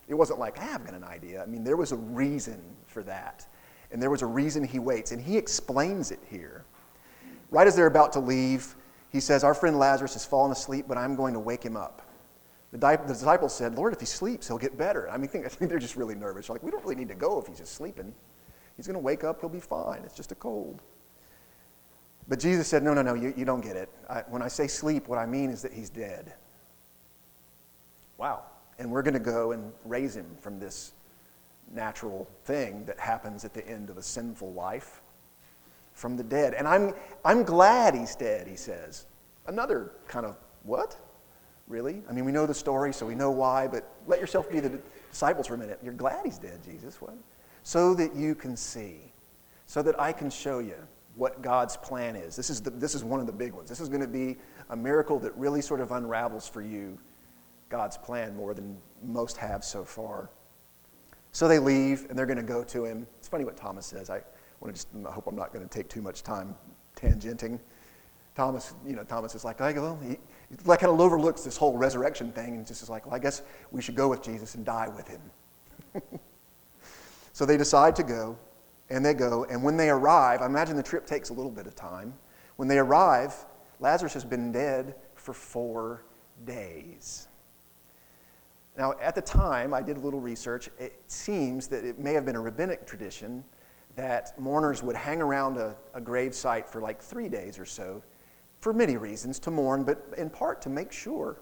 it 0.09 0.15
wasn't 0.15 0.39
like, 0.39 0.57
ah, 0.61 0.75
I've 0.75 0.85
got 0.85 0.95
an 0.95 1.05
idea. 1.05 1.43
I 1.43 1.47
mean, 1.47 1.65
there 1.65 1.77
was 1.77 1.93
a 1.93 1.97
reason 1.97 2.61
for 2.87 3.03
that. 3.05 3.47
And 3.93 4.01
there 4.01 4.11
was 4.11 4.23
a 4.23 4.27
reason 4.27 4.63
he 4.63 4.79
waits, 4.79 5.13
and 5.13 5.21
he 5.21 5.37
explains 5.37 6.11
it 6.11 6.21
here. 6.29 6.65
Right 7.51 7.67
as 7.67 7.75
they're 7.75 7.87
about 7.87 8.13
to 8.13 8.21
leave, 8.21 8.77
he 9.11 9.21
says, 9.21 9.43
Our 9.43 9.55
friend 9.55 9.79
Lazarus 9.79 10.13
has 10.15 10.25
fallen 10.25 10.53
asleep, 10.53 10.87
but 10.89 10.97
I'm 10.97 11.17
going 11.17 11.35
to 11.35 11.41
wake 11.41 11.65
him 11.65 11.77
up. 11.77 12.03
The, 12.73 13.01
disciples 13.07 13.55
said, 13.55 13.75
Lord, 13.75 13.93
if 13.93 14.01
he 14.01 14.07
sleeps, 14.07 14.47
he'll 14.47 14.59
get 14.59 14.79
better. 14.79 15.11
I 15.11 15.17
mean, 15.17 15.31
I 15.35 15.49
think 15.49 15.71
they're 15.71 15.79
just 15.79 15.97
really 15.97 16.15
nervous. 16.15 16.47
They're 16.47 16.55
like, 16.55 16.63
we 16.63 16.71
don't 16.71 16.83
really 16.83 16.97
need 16.97 17.09
to 17.09 17.15
go 17.15 17.41
if 17.41 17.47
he's 17.47 17.59
just 17.59 17.75
sleeping. 17.75 18.15
He's 18.77 18.87
going 18.87 18.95
to 18.95 19.01
wake 19.01 19.25
up, 19.25 19.41
he'll 19.41 19.51
be 19.51 19.61
fine. 19.61 20.03
It's 20.05 20.15
just 20.15 20.33
a 20.33 20.37
cold. 20.37 20.81
But 22.29 22.39
Jesus 22.39 22.69
said, 22.69 22.83
No, 22.83 22.95
no, 22.95 23.03
no, 23.03 23.15
you, 23.15 23.35
you 23.37 23.45
don't 23.45 23.61
get 23.61 23.77
it. 23.77 23.89
I, 24.09 24.21
when 24.29 24.41
I 24.41 24.49
say 24.49 24.69
sleep, 24.69 25.09
what 25.09 25.19
I 25.19 25.27
mean 25.27 25.51
is 25.51 25.63
that 25.63 25.73
he's 25.73 25.91
dead. 25.91 26.33
Wow. 28.19 28.45
And 28.79 28.91
we're 28.91 29.03
going 29.03 29.15
to 29.15 29.21
go 29.21 29.53
and 29.53 29.73
raise 29.85 30.17
him 30.17 30.27
from 30.41 30.59
this 30.61 30.93
natural 31.73 32.29
thing 32.45 32.85
that 32.87 32.99
happens 32.99 33.45
at 33.45 33.53
the 33.53 33.67
end 33.67 33.91
of 33.91 33.99
a 33.99 34.03
sinful 34.03 34.53
life 34.53 35.03
from 35.93 36.17
the 36.17 36.23
dead. 36.23 36.55
And 36.55 36.67
I'm, 36.67 36.95
I'm 37.25 37.43
glad 37.43 37.95
he's 37.95 38.15
dead, 38.15 38.47
he 38.47 38.57
says. 38.57 39.07
Another 39.47 39.93
kind 40.07 40.25
of, 40.25 40.37
what? 40.63 40.97
Really? 41.71 42.03
I 42.11 42.13
mean, 42.13 42.27
we 42.27 42.33
know 42.33 42.45
the 42.45 42.53
story, 42.55 42.93
so 42.93 43.07
we 43.07 43.15
know 43.15 43.31
why, 43.31 43.67
but 43.67 43.91
let 44.07 44.21
yourself 44.21 44.51
be 44.51 44.61
the 44.61 44.79
disciples 45.11 45.47
for 45.47 45.55
a 45.55 45.59
minute. 45.59 45.79
You're 45.83 45.95
glad 45.95 46.27
he's 46.27 46.37
dead, 46.37 46.59
Jesus. 46.63 47.01
What? 47.01 47.15
so 47.63 47.95
that 47.95 48.15
you 48.15 48.35
can 48.35 48.57
see, 48.57 49.13
so 49.67 49.83
that 49.83 49.99
I 50.01 50.13
can 50.13 50.31
show 50.31 50.59
you 50.59 50.77
what 51.15 51.43
God's 51.43 51.77
plan 51.77 52.17
is. 52.17 52.37
This 52.37 52.51
is, 52.51 52.61
the, 52.61 52.71
this 52.71 52.95
is 52.95 53.05
one 53.05 53.21
of 53.21 53.27
the 53.27 53.33
big 53.33 53.53
ones. 53.53 53.69
This 53.69 53.81
is 53.81 53.89
going 53.89 54.01
to 54.01 54.09
be 54.09 54.37
a 54.71 54.77
miracle 54.77 55.19
that 55.21 55.37
really 55.37 55.61
sort 55.61 55.81
of 55.81 55.93
unravels 55.93 56.49
for 56.49 56.63
you 56.63 56.99
God's 57.69 57.97
plan 57.97 58.35
more 58.35 58.55
than 58.55 58.77
most 59.05 59.37
have 59.37 59.65
so 59.65 59.85
far. 59.85 60.31
So 61.33 61.47
they 61.47 61.59
leave 61.59 62.07
and 62.09 62.19
they're 62.19 62.27
going 62.27 62.37
to 62.37 62.43
go 62.43 62.65
to 62.65 62.85
him. 62.85 63.07
It's 63.19 63.29
funny 63.29 63.45
what 63.45 63.57
Thomas 63.57 63.87
says. 63.87 64.11
I 64.11 64.23
want 64.61 64.75
to 64.75 64.83
just, 64.83 64.89
I 65.07 65.11
hope 65.13 65.27
I'm 65.27 65.37
not 65.37 65.53
going 65.53 65.67
to 65.67 65.71
take 65.71 65.89
too 65.89 66.03
much 66.03 66.23
time 66.23 66.57
tangenting. 66.97 67.61
Thomas, 68.35 68.75
you 68.87 68.97
know, 68.97 69.05
Thomas 69.05 69.35
is 69.35 69.45
like, 69.45 69.61
I 69.61 69.73
go, 69.73 69.99
like 70.65 70.81
kind 70.81 70.93
of 70.93 71.01
overlooks 71.01 71.43
this 71.43 71.57
whole 71.57 71.77
resurrection 71.77 72.33
thing 72.33 72.57
and 72.57 72.67
just 72.67 72.83
is 72.83 72.91
like, 72.91 73.07
well, 73.07 73.15
I 73.15 73.19
guess 73.19 73.43
we 73.71 73.81
should 73.81 73.95
go 73.95 74.09
with 74.09 74.23
Jesus 74.23 74.55
and 74.55 74.65
die 74.65 74.89
with 74.89 75.09
him. 75.09 75.21
So 77.41 77.47
they 77.47 77.57
decide 77.57 77.97
to 77.97 78.03
go, 78.03 78.37
and 78.91 79.03
they 79.03 79.15
go. 79.15 79.45
And 79.45 79.63
when 79.63 79.77
they 79.79 79.89
arrive, 79.89 80.43
I 80.43 80.47
imagine 80.47 80.77
the 80.77 80.83
trip 80.83 81.07
takes 81.07 81.31
a 81.31 81.33
little 81.33 81.51
bit 81.51 81.67
of 81.67 81.75
time. 81.75 82.13
When 82.57 82.69
they 82.69 82.79
arrive, 82.79 83.35
Lazarus 83.79 84.13
has 84.13 84.27
been 84.27 84.53
dead 84.53 84.95
for 85.15 85.33
four 85.33 86.05
days. 86.45 87.29
Now, 88.77 88.95
at 89.01 89.15
the 89.15 89.23
time, 89.23 89.73
I 89.73 89.81
did 89.81 89.97
a 89.97 90.01
little 90.01 90.21
research. 90.21 90.69
It 90.79 91.01
seems 91.07 91.67
that 91.69 91.83
it 91.83 91.99
may 91.99 92.13
have 92.13 92.27
been 92.27 92.37
a 92.37 92.41
rabbinic 92.41 92.87
tradition 92.87 93.43
that 93.97 94.39
mourners 94.39 94.83
would 94.83 94.97
hang 94.97 95.23
around 95.23 95.57
a, 95.57 95.75
a 95.95 96.01
grave 96.03 96.35
site 96.35 96.69
for 96.69 96.83
like 96.83 97.01
three 97.01 97.31
days 97.31 97.59
or 97.59 97.65
so 97.65 98.03
for 98.61 98.73
many 98.73 98.97
reasons 98.97 99.39
to 99.41 99.51
mourn, 99.51 99.85
but 99.85 100.07
in 100.17 100.31
part 100.31 100.61
to 100.63 100.69
make 100.69 100.93
sure, 100.93 101.41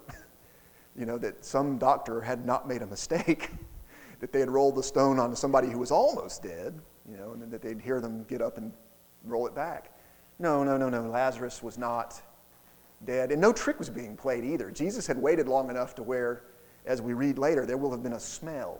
you 0.96 1.04
know, 1.04 1.18
that 1.18 1.44
some 1.44 1.78
doctor 1.78 2.20
had 2.20 2.46
not 2.46 2.68
made 2.68 2.82
a 2.82 2.86
mistake 2.86 3.50
that 4.20 4.32
they 4.32 4.40
had 4.40 4.50
rolled 4.50 4.76
the 4.76 4.82
stone 4.82 5.18
onto 5.18 5.36
somebody 5.36 5.68
who 5.68 5.78
was 5.78 5.90
almost 5.90 6.42
dead, 6.42 6.80
you 7.10 7.16
know, 7.16 7.32
and 7.32 7.50
that 7.50 7.62
they'd 7.62 7.80
hear 7.80 8.00
them 8.00 8.24
get 8.24 8.40
up 8.40 8.58
and 8.58 8.72
roll 9.24 9.46
it 9.46 9.54
back. 9.54 9.92
No, 10.38 10.62
no, 10.62 10.76
no, 10.76 10.88
no. 10.88 11.08
Lazarus 11.08 11.62
was 11.62 11.78
not 11.78 12.20
dead. 13.04 13.32
And 13.32 13.40
no 13.40 13.52
trick 13.52 13.78
was 13.78 13.90
being 13.90 14.16
played 14.16 14.44
either. 14.44 14.70
Jesus 14.70 15.06
had 15.06 15.18
waited 15.18 15.48
long 15.48 15.70
enough 15.70 15.94
to 15.96 16.02
where, 16.02 16.44
as 16.86 17.02
we 17.02 17.12
read 17.12 17.38
later, 17.38 17.66
there 17.66 17.76
will 17.76 17.90
have 17.90 18.02
been 18.02 18.14
a 18.14 18.20
smell. 18.20 18.78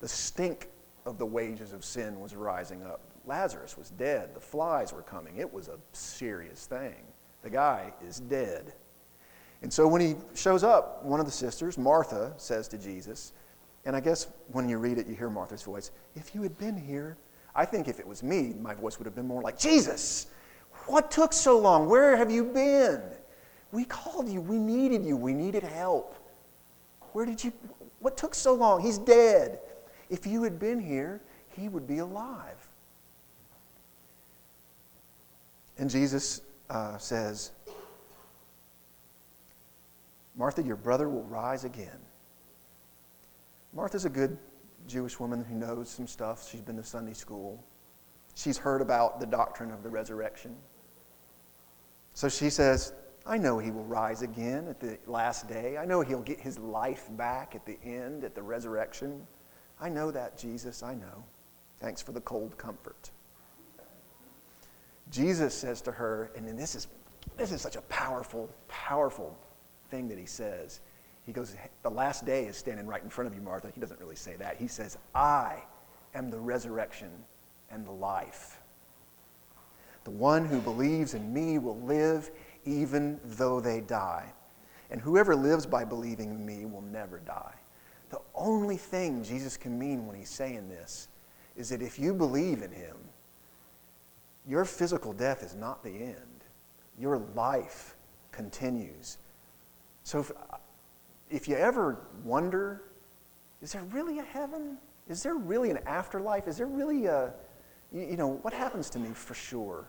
The 0.00 0.08
stink 0.08 0.68
of 1.04 1.18
the 1.18 1.26
wages 1.26 1.72
of 1.72 1.84
sin 1.84 2.20
was 2.20 2.36
rising 2.36 2.84
up. 2.84 3.00
Lazarus 3.26 3.76
was 3.76 3.90
dead. 3.90 4.34
The 4.34 4.40
flies 4.40 4.92
were 4.92 5.02
coming. 5.02 5.36
It 5.36 5.52
was 5.52 5.68
a 5.68 5.78
serious 5.92 6.66
thing. 6.66 6.96
The 7.42 7.50
guy 7.50 7.92
is 8.06 8.20
dead. 8.20 8.72
And 9.62 9.72
so 9.72 9.88
when 9.88 10.00
he 10.00 10.16
shows 10.34 10.62
up, 10.62 11.04
one 11.04 11.20
of 11.20 11.26
the 11.26 11.32
sisters, 11.32 11.78
Martha, 11.78 12.32
says 12.36 12.68
to 12.68 12.78
Jesus, 12.78 13.32
and 13.84 13.96
I 13.96 14.00
guess 14.00 14.28
when 14.52 14.68
you 14.68 14.78
read 14.78 14.98
it, 14.98 15.06
you 15.06 15.14
hear 15.14 15.30
Martha's 15.30 15.62
voice. 15.62 15.90
If 16.14 16.34
you 16.34 16.42
had 16.42 16.56
been 16.58 16.76
here, 16.76 17.16
I 17.54 17.64
think 17.64 17.88
if 17.88 17.98
it 17.98 18.06
was 18.06 18.22
me, 18.22 18.54
my 18.60 18.74
voice 18.74 18.98
would 18.98 19.06
have 19.06 19.14
been 19.14 19.26
more 19.26 19.42
like, 19.42 19.58
Jesus, 19.58 20.26
what 20.86 21.10
took 21.10 21.32
so 21.32 21.58
long? 21.58 21.88
Where 21.88 22.16
have 22.16 22.30
you 22.30 22.44
been? 22.44 23.02
We 23.72 23.84
called 23.84 24.28
you. 24.28 24.40
We 24.40 24.58
needed 24.58 25.04
you. 25.04 25.16
We 25.16 25.34
needed 25.34 25.62
help. 25.62 26.14
Where 27.12 27.26
did 27.26 27.42
you, 27.42 27.52
what 28.00 28.16
took 28.16 28.34
so 28.34 28.54
long? 28.54 28.80
He's 28.80 28.98
dead. 28.98 29.58
If 30.08 30.26
you 30.26 30.42
had 30.42 30.58
been 30.58 30.78
here, 30.78 31.20
he 31.48 31.68
would 31.68 31.86
be 31.86 31.98
alive. 31.98 32.68
And 35.78 35.90
Jesus 35.90 36.42
uh, 36.70 36.98
says, 36.98 37.52
Martha, 40.36 40.62
your 40.62 40.76
brother 40.76 41.08
will 41.08 41.24
rise 41.24 41.64
again. 41.64 41.98
Martha's 43.72 44.04
a 44.04 44.10
good 44.10 44.38
Jewish 44.86 45.18
woman 45.20 45.44
who 45.44 45.54
knows 45.54 45.88
some 45.90 46.06
stuff. 46.06 46.48
She's 46.48 46.60
been 46.60 46.76
to 46.76 46.84
Sunday 46.84 47.12
school. 47.12 47.62
She's 48.34 48.56
heard 48.56 48.80
about 48.80 49.20
the 49.20 49.26
doctrine 49.26 49.72
of 49.72 49.82
the 49.82 49.88
resurrection. 49.88 50.56
So 52.14 52.28
she 52.28 52.50
says, 52.50 52.92
I 53.26 53.36
know 53.36 53.58
he 53.58 53.70
will 53.70 53.84
rise 53.84 54.22
again 54.22 54.68
at 54.68 54.80
the 54.80 54.98
last 55.06 55.48
day. 55.48 55.76
I 55.76 55.84
know 55.84 56.00
he'll 56.00 56.22
get 56.22 56.40
his 56.40 56.58
life 56.58 57.08
back 57.10 57.54
at 57.54 57.66
the 57.66 57.78
end, 57.84 58.24
at 58.24 58.34
the 58.34 58.42
resurrection. 58.42 59.26
I 59.80 59.88
know 59.88 60.10
that, 60.10 60.38
Jesus. 60.38 60.82
I 60.82 60.94
know. 60.94 61.24
Thanks 61.78 62.00
for 62.00 62.12
the 62.12 62.20
cold 62.20 62.56
comfort. 62.56 63.10
Jesus 65.10 65.54
says 65.54 65.80
to 65.82 65.92
her, 65.92 66.30
and 66.36 66.58
this 66.58 66.74
is, 66.74 66.88
this 67.36 67.52
is 67.52 67.60
such 67.60 67.76
a 67.76 67.82
powerful, 67.82 68.50
powerful 68.68 69.36
thing 69.90 70.08
that 70.08 70.18
he 70.18 70.26
says. 70.26 70.80
He 71.24 71.32
goes, 71.32 71.54
The 71.82 71.90
last 71.90 72.24
day 72.24 72.46
is 72.46 72.56
standing 72.56 72.86
right 72.86 73.02
in 73.02 73.10
front 73.10 73.28
of 73.28 73.34
you, 73.34 73.42
Martha. 73.42 73.70
He 73.74 73.80
doesn't 73.80 74.00
really 74.00 74.16
say 74.16 74.36
that. 74.36 74.56
He 74.56 74.66
says, 74.66 74.96
I 75.14 75.62
am 76.14 76.30
the 76.30 76.38
resurrection 76.38 77.10
and 77.70 77.86
the 77.86 77.92
life. 77.92 78.60
The 80.04 80.10
one 80.10 80.46
who 80.46 80.60
believes 80.60 81.14
in 81.14 81.32
me 81.32 81.58
will 81.58 81.78
live 81.80 82.30
even 82.64 83.20
though 83.24 83.60
they 83.60 83.80
die. 83.80 84.32
And 84.90 85.00
whoever 85.00 85.36
lives 85.36 85.66
by 85.66 85.84
believing 85.84 86.30
in 86.30 86.46
me 86.46 86.64
will 86.64 86.82
never 86.82 87.18
die. 87.18 87.54
The 88.10 88.20
only 88.34 88.78
thing 88.78 89.22
Jesus 89.22 89.56
can 89.56 89.78
mean 89.78 90.06
when 90.06 90.16
he's 90.16 90.30
saying 90.30 90.68
this 90.68 91.08
is 91.56 91.68
that 91.68 91.82
if 91.82 91.98
you 91.98 92.14
believe 92.14 92.62
in 92.62 92.72
him, 92.72 92.96
your 94.48 94.64
physical 94.64 95.12
death 95.12 95.42
is 95.42 95.54
not 95.54 95.84
the 95.84 95.90
end. 95.90 96.44
Your 96.98 97.18
life 97.34 97.94
continues. 98.32 99.18
So 100.02 100.24
if 101.30 101.46
you 101.46 101.54
ever 101.54 101.98
wonder, 102.24 102.82
is 103.60 103.72
there 103.72 103.84
really 103.84 104.18
a 104.18 104.24
heaven? 104.24 104.78
Is 105.08 105.22
there 105.22 105.34
really 105.34 105.70
an 105.70 105.78
afterlife? 105.86 106.48
Is 106.48 106.56
there 106.56 106.66
really 106.66 107.06
a, 107.06 107.32
you 107.92 108.16
know, 108.16 108.38
what 108.42 108.54
happens 108.54 108.88
to 108.90 108.98
me 108.98 109.10
for 109.12 109.34
sure? 109.34 109.86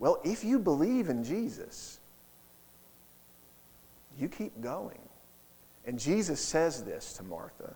Well, 0.00 0.20
if 0.24 0.42
you 0.42 0.58
believe 0.58 1.08
in 1.08 1.22
Jesus, 1.22 2.00
you 4.18 4.28
keep 4.28 4.60
going. 4.60 4.98
And 5.86 5.98
Jesus 5.98 6.40
says 6.40 6.82
this 6.82 7.12
to 7.14 7.22
Martha. 7.22 7.74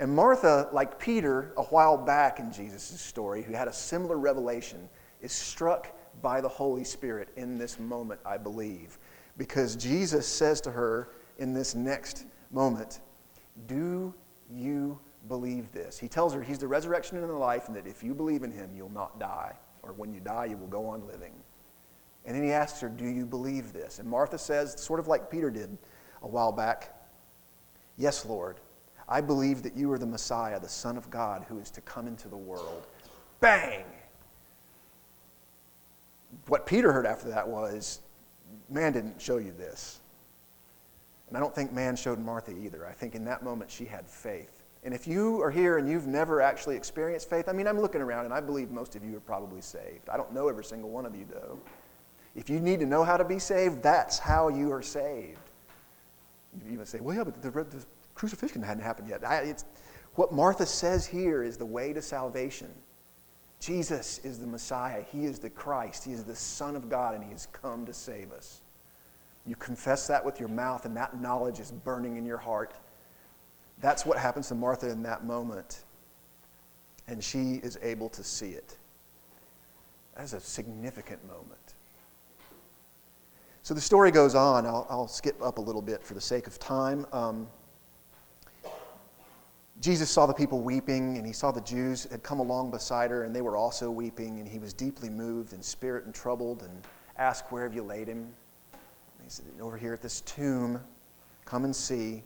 And 0.00 0.14
Martha, 0.14 0.68
like 0.72 0.98
Peter 0.98 1.52
a 1.56 1.62
while 1.64 1.96
back 1.96 2.40
in 2.40 2.52
Jesus' 2.52 3.00
story, 3.00 3.42
who 3.42 3.52
had 3.52 3.68
a 3.68 3.72
similar 3.72 4.16
revelation, 4.16 4.88
is 5.20 5.32
struck 5.32 5.94
by 6.22 6.40
the 6.40 6.48
Holy 6.48 6.84
Spirit 6.84 7.28
in 7.36 7.58
this 7.58 7.78
moment, 7.78 8.20
I 8.24 8.36
believe. 8.36 8.98
Because 9.36 9.76
Jesus 9.76 10.26
says 10.26 10.60
to 10.62 10.70
her, 10.70 11.10
in 11.38 11.52
this 11.52 11.74
next 11.74 12.26
moment. 12.50 13.00
Do 13.66 14.14
you 14.52 14.98
believe 15.28 15.72
this? 15.72 15.98
He 15.98 16.08
tells 16.08 16.34
her 16.34 16.42
he's 16.42 16.58
the 16.58 16.68
resurrection 16.68 17.16
and 17.16 17.28
the 17.28 17.32
life, 17.32 17.68
and 17.68 17.76
that 17.76 17.86
if 17.86 18.02
you 18.02 18.14
believe 18.14 18.42
in 18.42 18.50
him, 18.50 18.70
you'll 18.74 18.90
not 18.90 19.18
die. 19.18 19.54
Or 19.82 19.92
when 19.92 20.12
you 20.12 20.20
die, 20.20 20.46
you 20.46 20.56
will 20.56 20.66
go 20.66 20.86
on 20.86 21.06
living. 21.06 21.32
And 22.24 22.36
then 22.36 22.44
he 22.44 22.50
asks 22.50 22.80
her, 22.80 22.88
Do 22.88 23.06
you 23.06 23.24
believe 23.24 23.72
this? 23.72 24.00
And 24.00 24.08
Martha 24.08 24.38
says, 24.38 24.80
sort 24.80 25.00
of 25.00 25.08
like 25.08 25.30
Peter 25.30 25.50
did 25.50 25.76
a 26.22 26.28
while 26.28 26.52
back, 26.52 26.94
Yes, 27.96 28.26
Lord. 28.26 28.60
I 29.08 29.22
believe 29.22 29.62
that 29.62 29.74
you 29.74 29.90
are 29.90 29.98
the 29.98 30.06
Messiah, 30.06 30.60
the 30.60 30.68
Son 30.68 30.98
of 30.98 31.08
God, 31.08 31.44
who 31.48 31.58
is 31.58 31.70
to 31.70 31.80
come 31.80 32.06
into 32.06 32.28
the 32.28 32.36
world. 32.36 32.86
Bang! 33.40 33.84
What 36.46 36.66
Peter 36.66 36.92
heard 36.92 37.06
after 37.06 37.28
that 37.30 37.46
was, 37.46 38.00
Man 38.70 38.92
didn't 38.92 39.20
show 39.20 39.38
you 39.38 39.52
this. 39.52 40.00
And 41.28 41.36
I 41.36 41.40
don't 41.40 41.54
think 41.54 41.72
man 41.72 41.94
showed 41.96 42.18
Martha 42.18 42.52
either. 42.52 42.86
I 42.86 42.92
think 42.92 43.14
in 43.14 43.24
that 43.26 43.42
moment 43.42 43.70
she 43.70 43.84
had 43.84 44.06
faith. 44.08 44.62
And 44.84 44.94
if 44.94 45.06
you 45.06 45.42
are 45.42 45.50
here 45.50 45.78
and 45.78 45.88
you've 45.88 46.06
never 46.06 46.40
actually 46.40 46.76
experienced 46.76 47.28
faith, 47.28 47.48
I 47.48 47.52
mean, 47.52 47.66
I'm 47.66 47.80
looking 47.80 48.00
around 48.00 48.24
and 48.24 48.32
I 48.32 48.40
believe 48.40 48.70
most 48.70 48.96
of 48.96 49.04
you 49.04 49.16
are 49.16 49.20
probably 49.20 49.60
saved. 49.60 50.08
I 50.08 50.16
don't 50.16 50.32
know 50.32 50.48
every 50.48 50.64
single 50.64 50.90
one 50.90 51.04
of 51.04 51.14
you, 51.14 51.26
though. 51.30 51.58
If 52.34 52.48
you 52.48 52.60
need 52.60 52.80
to 52.80 52.86
know 52.86 53.04
how 53.04 53.16
to 53.16 53.24
be 53.24 53.38
saved, 53.38 53.82
that's 53.82 54.18
how 54.18 54.48
you 54.48 54.72
are 54.72 54.82
saved. 54.82 55.40
You 56.64 56.72
even 56.72 56.86
say, 56.86 57.00
well, 57.00 57.16
yeah, 57.16 57.24
but 57.24 57.42
the, 57.42 57.50
the 57.50 57.84
crucifixion 58.14 58.62
hadn't 58.62 58.84
happened 58.84 59.08
yet. 59.08 59.26
I, 59.26 59.54
what 60.14 60.32
Martha 60.32 60.64
says 60.64 61.06
here 61.06 61.42
is 61.42 61.56
the 61.56 61.66
way 61.66 61.92
to 61.92 62.00
salvation. 62.00 62.68
Jesus 63.60 64.20
is 64.24 64.38
the 64.38 64.46
Messiah. 64.46 65.02
He 65.10 65.24
is 65.24 65.38
the 65.38 65.50
Christ. 65.50 66.04
He 66.04 66.12
is 66.12 66.24
the 66.24 66.36
Son 66.36 66.76
of 66.76 66.88
God, 66.88 67.14
and 67.14 67.24
He 67.24 67.30
has 67.30 67.48
come 67.52 67.84
to 67.86 67.92
save 67.92 68.32
us. 68.32 68.60
You 69.46 69.56
confess 69.56 70.06
that 70.06 70.24
with 70.24 70.38
your 70.38 70.48
mouth, 70.48 70.84
and 70.84 70.96
that 70.96 71.20
knowledge 71.20 71.58
is 71.58 71.72
burning 71.72 72.16
in 72.16 72.24
your 72.24 72.36
heart. 72.36 72.74
That's 73.80 74.04
what 74.04 74.18
happens 74.18 74.48
to 74.48 74.54
Martha 74.54 74.90
in 74.90 75.02
that 75.04 75.24
moment. 75.24 75.84
And 77.06 77.22
she 77.22 77.54
is 77.62 77.78
able 77.82 78.08
to 78.10 78.22
see 78.22 78.50
it. 78.50 78.76
That 80.16 80.24
is 80.24 80.34
a 80.34 80.40
significant 80.40 81.26
moment. 81.26 81.74
So 83.62 83.74
the 83.74 83.80
story 83.80 84.10
goes 84.10 84.34
on. 84.34 84.66
I'll, 84.66 84.86
I'll 84.90 85.08
skip 85.08 85.40
up 85.42 85.58
a 85.58 85.60
little 85.60 85.82
bit 85.82 86.02
for 86.02 86.14
the 86.14 86.20
sake 86.20 86.46
of 86.46 86.58
time. 86.58 87.06
Um, 87.12 87.48
Jesus 89.80 90.10
saw 90.10 90.26
the 90.26 90.34
people 90.34 90.60
weeping, 90.60 91.18
and 91.18 91.26
he 91.26 91.32
saw 91.32 91.52
the 91.52 91.60
Jews 91.60 92.08
had 92.10 92.22
come 92.22 92.40
along 92.40 92.72
beside 92.72 93.10
her, 93.10 93.22
and 93.22 93.34
they 93.34 93.42
were 93.42 93.56
also 93.56 93.90
weeping, 93.90 94.40
and 94.40 94.48
he 94.48 94.58
was 94.58 94.72
deeply 94.72 95.08
moved 95.08 95.52
in 95.52 95.62
spirit 95.62 96.04
and 96.04 96.14
troubled, 96.14 96.62
and 96.62 96.82
asked, 97.16 97.52
Where 97.52 97.62
have 97.62 97.74
you 97.74 97.82
laid 97.82 98.08
him? 98.08 98.18
And 98.72 99.22
he 99.22 99.30
said, 99.30 99.46
Over 99.60 99.76
here 99.76 99.92
at 99.92 100.02
this 100.02 100.20
tomb, 100.22 100.80
come 101.44 101.64
and 101.64 101.74
see. 101.74 102.24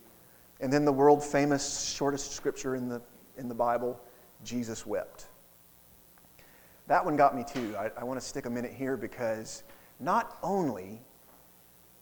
And 0.60 0.72
then 0.72 0.84
the 0.84 0.92
world 0.92 1.22
famous 1.22 1.92
shortest 1.92 2.32
scripture 2.32 2.74
in 2.74 2.88
the, 2.88 3.02
in 3.36 3.48
the 3.48 3.54
Bible, 3.54 4.00
Jesus 4.44 4.86
wept. 4.86 5.26
That 6.86 7.04
one 7.04 7.16
got 7.16 7.36
me 7.36 7.44
too. 7.44 7.74
I, 7.76 7.90
I 7.98 8.04
want 8.04 8.18
to 8.18 8.26
stick 8.26 8.46
a 8.46 8.50
minute 8.50 8.72
here 8.72 8.96
because 8.96 9.62
not 10.00 10.38
only 10.42 11.00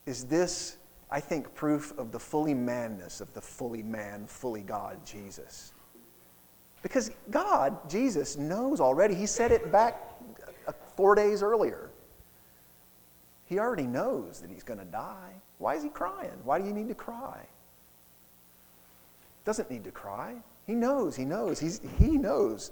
is 0.07 0.25
this 0.25 0.77
I 1.11 1.21
think, 1.21 1.55
proof 1.55 1.97
of 1.99 2.13
the 2.13 2.19
fully 2.19 2.55
manness 2.55 3.21
of 3.21 3.33
the 3.35 3.41
fully 3.41 3.83
man, 3.83 4.27
fully 4.27 4.63
God, 4.63 5.05
Jesus. 5.05 5.73
Because 6.83 7.11
God, 7.31 7.89
Jesus, 7.91 8.37
knows 8.37 8.81
already. 8.81 9.15
He 9.15 9.27
said 9.27 9.51
it 9.51 9.73
back 9.73 10.01
uh, 10.67 10.73
four 10.97 11.15
days 11.15 11.43
earlier. 11.43 11.91
He 13.45 13.59
already 13.59 13.87
knows 13.87 14.41
that 14.41 14.51
he's 14.51 14.63
going 14.63 14.79
to 14.79 14.87
die. 14.87 15.33
Why 15.59 15.75
is 15.75 15.83
he 15.83 15.89
crying? 15.89 16.31
Why 16.45 16.61
do 16.61 16.67
you 16.67 16.73
need 16.73 16.89
to 16.89 16.95
cry? 16.95 17.45
Doesn't 19.45 19.71
need 19.71 19.85
to 19.85 19.91
cry. 19.91 20.37
He 20.67 20.75
knows, 20.75 21.17
he 21.17 21.25
knows, 21.25 21.59
he's, 21.59 21.81
he 21.99 22.17
knows. 22.17 22.71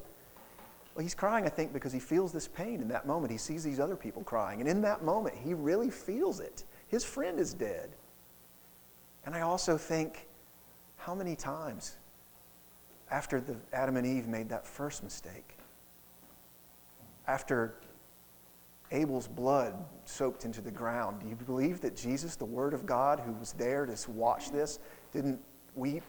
Well, 0.95 1.03
he's 1.03 1.15
crying, 1.15 1.45
I 1.45 1.49
think, 1.49 1.73
because 1.73 1.93
he 1.93 1.99
feels 1.99 2.33
this 2.33 2.47
pain 2.47 2.81
in 2.81 2.89
that 2.89 3.07
moment. 3.07 3.33
He 3.33 3.39
sees 3.39 3.65
these 3.65 3.81
other 3.81 3.97
people 3.97 4.23
crying. 4.23 4.61
And 4.61 4.69
in 4.69 4.81
that 4.83 5.03
moment, 5.03 5.35
he 5.37 5.55
really 5.55 5.91
feels 5.91 6.39
it. 6.41 6.65
His 6.87 7.05
friend 7.05 7.41
is 7.41 7.55
dead. 7.55 7.91
And 9.27 9.35
I 9.35 9.43
also 9.43 9.77
think, 9.77 10.27
how 10.97 11.15
many 11.15 11.37
times 11.37 11.97
after 13.11 13.41
the 13.41 13.57
Adam 13.73 13.97
and 13.97 14.07
Eve 14.07 14.27
made 14.27 14.49
that 14.49 14.67
first 14.67 15.03
mistake, 15.03 15.57
after 17.27 17.75
Abel's 18.91 19.29
blood 19.29 19.75
soaked 20.07 20.45
into 20.45 20.61
the 20.61 20.71
ground, 20.71 21.21
do 21.21 21.29
you 21.29 21.37
believe 21.37 21.81
that 21.83 21.95
Jesus, 21.95 22.37
the 22.37 22.45
Word 22.45 22.73
of 22.73 22.87
God, 22.87 23.21
who 23.21 23.33
was 23.33 23.53
there 23.53 23.85
to 23.87 24.11
watch 24.11 24.51
this, 24.51 24.79
didn't 25.13 25.39
weep? 25.75 26.05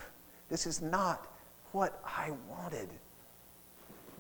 This 0.50 0.66
is 0.66 0.82
not 0.82 1.28
what 1.72 2.02
I 2.06 2.32
wanted. 2.50 2.90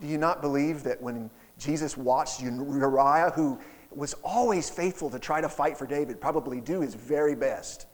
Do 0.01 0.07
you 0.07 0.17
not 0.17 0.41
believe 0.41 0.83
that 0.83 1.01
when 1.01 1.29
Jesus 1.57 1.97
watched 1.97 2.41
Uriah, 2.41 3.31
who 3.35 3.59
was 3.91 4.13
always 4.23 4.69
faithful 4.69 5.09
to 5.09 5.19
try 5.19 5.41
to 5.41 5.49
fight 5.49 5.77
for 5.77 5.87
David, 5.87 6.21
probably 6.21 6.61
do 6.61 6.81
his 6.81 6.95
very 6.95 7.35
best, 7.35 7.87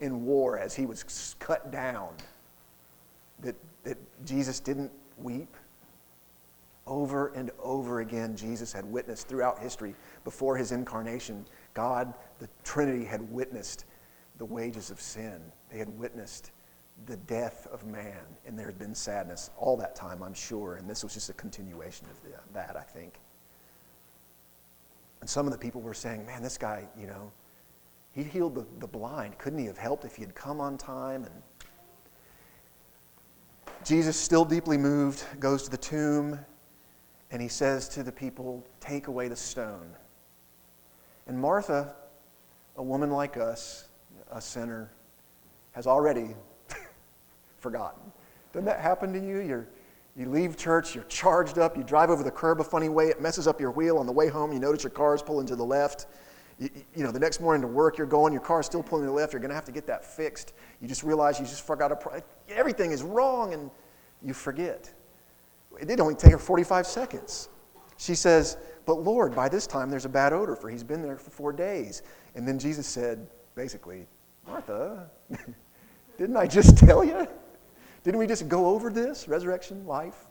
in 0.00 0.24
war 0.24 0.58
as 0.58 0.74
he 0.74 0.86
was 0.86 1.36
cut 1.38 1.70
down, 1.70 2.10
that, 3.40 3.56
that 3.84 3.98
Jesus 4.24 4.60
didn't 4.60 4.90
weep? 5.16 5.56
Over 6.86 7.28
and 7.34 7.50
over 7.62 8.00
again, 8.00 8.34
Jesus 8.34 8.72
had 8.72 8.84
witnessed 8.84 9.28
throughout 9.28 9.58
history 9.58 9.94
before 10.24 10.56
his 10.56 10.72
incarnation. 10.72 11.44
God, 11.74 12.14
the 12.38 12.48
Trinity, 12.64 13.04
had 13.04 13.20
witnessed 13.30 13.84
the 14.38 14.44
wages 14.44 14.90
of 14.90 15.00
sin. 15.00 15.40
They 15.70 15.78
had 15.78 15.88
witnessed 15.98 16.50
the 17.06 17.16
death 17.16 17.68
of 17.70 17.84
man, 17.86 18.22
and 18.46 18.58
there 18.58 18.66
had 18.66 18.78
been 18.78 18.94
sadness 18.94 19.50
all 19.56 19.76
that 19.76 19.94
time, 19.94 20.22
I'm 20.22 20.34
sure. 20.34 20.76
And 20.76 20.88
this 20.88 21.04
was 21.04 21.14
just 21.14 21.30
a 21.30 21.34
continuation 21.34 22.06
of 22.10 22.22
the, 22.22 22.38
that, 22.54 22.76
I 22.76 22.82
think. 22.82 23.20
And 25.20 25.28
some 25.28 25.46
of 25.46 25.52
the 25.52 25.58
people 25.58 25.80
were 25.80 25.94
saying, 25.94 26.24
man, 26.26 26.42
this 26.42 26.58
guy, 26.58 26.88
you 26.98 27.06
know, 27.06 27.30
he 28.12 28.22
healed 28.22 28.54
the, 28.54 28.66
the 28.80 28.86
blind. 28.86 29.38
Couldn't 29.38 29.58
he 29.58 29.66
have 29.66 29.78
helped 29.78 30.04
if 30.04 30.16
he 30.16 30.22
had 30.22 30.34
come 30.34 30.60
on 30.60 30.76
time? 30.76 31.24
And 31.24 31.42
Jesus, 33.84 34.16
still 34.16 34.44
deeply 34.44 34.76
moved, 34.76 35.24
goes 35.38 35.62
to 35.64 35.70
the 35.70 35.76
tomb 35.76 36.38
and 37.30 37.42
he 37.42 37.48
says 37.48 37.88
to 37.90 38.02
the 38.02 38.12
people, 38.12 38.66
Take 38.80 39.06
away 39.08 39.28
the 39.28 39.36
stone. 39.36 39.94
And 41.26 41.38
Martha, 41.38 41.94
a 42.76 42.82
woman 42.82 43.10
like 43.10 43.36
us, 43.36 43.88
a 44.32 44.40
sinner, 44.40 44.90
has 45.72 45.86
already 45.86 46.34
forgotten. 47.58 48.00
Doesn't 48.52 48.64
that 48.64 48.80
happen 48.80 49.12
to 49.12 49.18
you? 49.18 49.40
You're, 49.40 49.68
you 50.16 50.28
leave 50.28 50.56
church, 50.56 50.94
you're 50.94 51.04
charged 51.04 51.58
up, 51.58 51.76
you 51.76 51.84
drive 51.84 52.10
over 52.10 52.22
the 52.22 52.30
curb 52.30 52.60
a 52.60 52.64
funny 52.64 52.88
way, 52.88 53.08
it 53.08 53.20
messes 53.20 53.46
up 53.46 53.60
your 53.60 53.70
wheel 53.70 53.98
on 53.98 54.06
the 54.06 54.12
way 54.12 54.28
home, 54.28 54.52
you 54.52 54.58
notice 54.58 54.82
your 54.82 54.90
car 54.90 55.14
is 55.14 55.22
pulling 55.22 55.46
to 55.46 55.54
the 55.54 55.64
left 55.64 56.06
you, 56.58 56.70
you, 56.94 57.04
know, 57.04 57.12
the 57.12 57.20
next 57.20 57.40
morning 57.40 57.62
to 57.62 57.68
work, 57.68 57.98
you're 57.98 58.06
going, 58.06 58.32
your 58.32 58.42
car's 58.42 58.66
still 58.66 58.82
pulling 58.82 59.04
to 59.04 59.10
the 59.10 59.12
left, 59.12 59.32
you're 59.32 59.40
going 59.40 59.50
to 59.50 59.54
have 59.54 59.64
to 59.66 59.72
get 59.72 59.86
that 59.86 60.04
fixed. 60.04 60.54
You 60.80 60.88
just 60.88 61.02
realize 61.02 61.38
you 61.38 61.46
just 61.46 61.66
forgot 61.66 61.92
a 61.92 62.22
everything 62.48 62.90
is 62.90 63.02
wrong 63.02 63.54
and 63.54 63.70
you 64.22 64.34
forget. 64.34 64.92
It 65.80 65.86
did 65.86 66.00
only 66.00 66.14
take 66.14 66.32
her 66.32 66.38
45 66.38 66.86
seconds. 66.86 67.48
She 67.96 68.14
says, 68.14 68.56
But 68.86 69.02
Lord, 69.02 69.34
by 69.34 69.48
this 69.48 69.66
time 69.66 69.90
there's 69.90 70.04
a 70.04 70.08
bad 70.08 70.32
odor, 70.32 70.56
for 70.56 70.68
he's 70.68 70.84
been 70.84 71.02
there 71.02 71.16
for 71.16 71.30
four 71.30 71.52
days. 71.52 72.02
And 72.34 72.46
then 72.46 72.58
Jesus 72.58 72.86
said, 72.86 73.26
basically, 73.54 74.06
Martha, 74.46 75.10
didn't 76.18 76.36
I 76.36 76.46
just 76.46 76.76
tell 76.76 77.04
you? 77.04 77.26
Didn't 78.04 78.18
we 78.18 78.26
just 78.26 78.48
go 78.48 78.66
over 78.66 78.90
this, 78.90 79.28
resurrection, 79.28 79.86
life? 79.86 80.26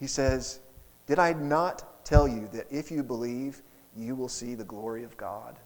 He 0.00 0.06
says, 0.06 0.60
Did 1.06 1.18
I 1.18 1.32
not 1.32 2.04
tell 2.04 2.26
you 2.26 2.48
that 2.52 2.66
if 2.70 2.90
you 2.90 3.02
believe, 3.02 3.62
you 3.96 4.14
will 4.14 4.28
see 4.28 4.54
the 4.54 4.64
glory 4.64 5.04
of 5.04 5.16
God. 5.16 5.58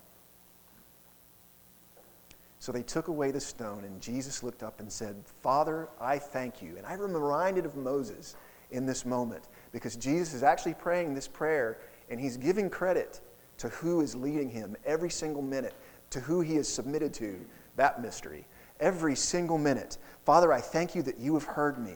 So 2.59 2.73
they 2.73 2.83
took 2.83 3.09
away 3.09 3.31
the 3.31 3.41
stone, 3.41 3.85
and 3.85 4.01
Jesus 4.01 4.43
looked 4.43 4.63
up 4.63 4.81
and 4.81 4.91
said, 4.91 5.15
Father, 5.43 5.89
I 6.01 6.19
thank 6.19 6.61
you. 6.61 6.77
And 6.77 6.87
I'm 6.87 7.01
reminded 7.01 7.65
of 7.65 7.77
Moses 7.77 8.35
in 8.73 8.87
this 8.87 9.05
moment 9.05 9.45
because 9.73 9.95
Jesus 9.95 10.35
is 10.35 10.43
actually 10.43 10.75
praying 10.75 11.15
this 11.15 11.29
prayer, 11.29 11.79
and 12.11 12.19
he's 12.19 12.37
giving 12.37 12.69
credit 12.69 13.21
to 13.59 13.69
who 13.69 14.01
is 14.01 14.15
leading 14.15 14.51
him 14.51 14.77
every 14.85 15.11
single 15.11 15.43
minute, 15.43 15.75
to 16.11 16.21
who 16.21 16.41
he 16.41 16.57
is 16.57 16.69
submitted 16.69 17.15
to, 17.15 17.39
that 17.77 18.03
mystery. 18.03 18.47
Every 18.81 19.15
single 19.15 19.59
minute. 19.59 19.99
Father, 20.25 20.53
I 20.53 20.61
thank 20.61 20.95
you 20.95 21.03
that 21.03 21.19
you 21.19 21.35
have 21.35 21.45
heard 21.45 21.79
me. 21.79 21.95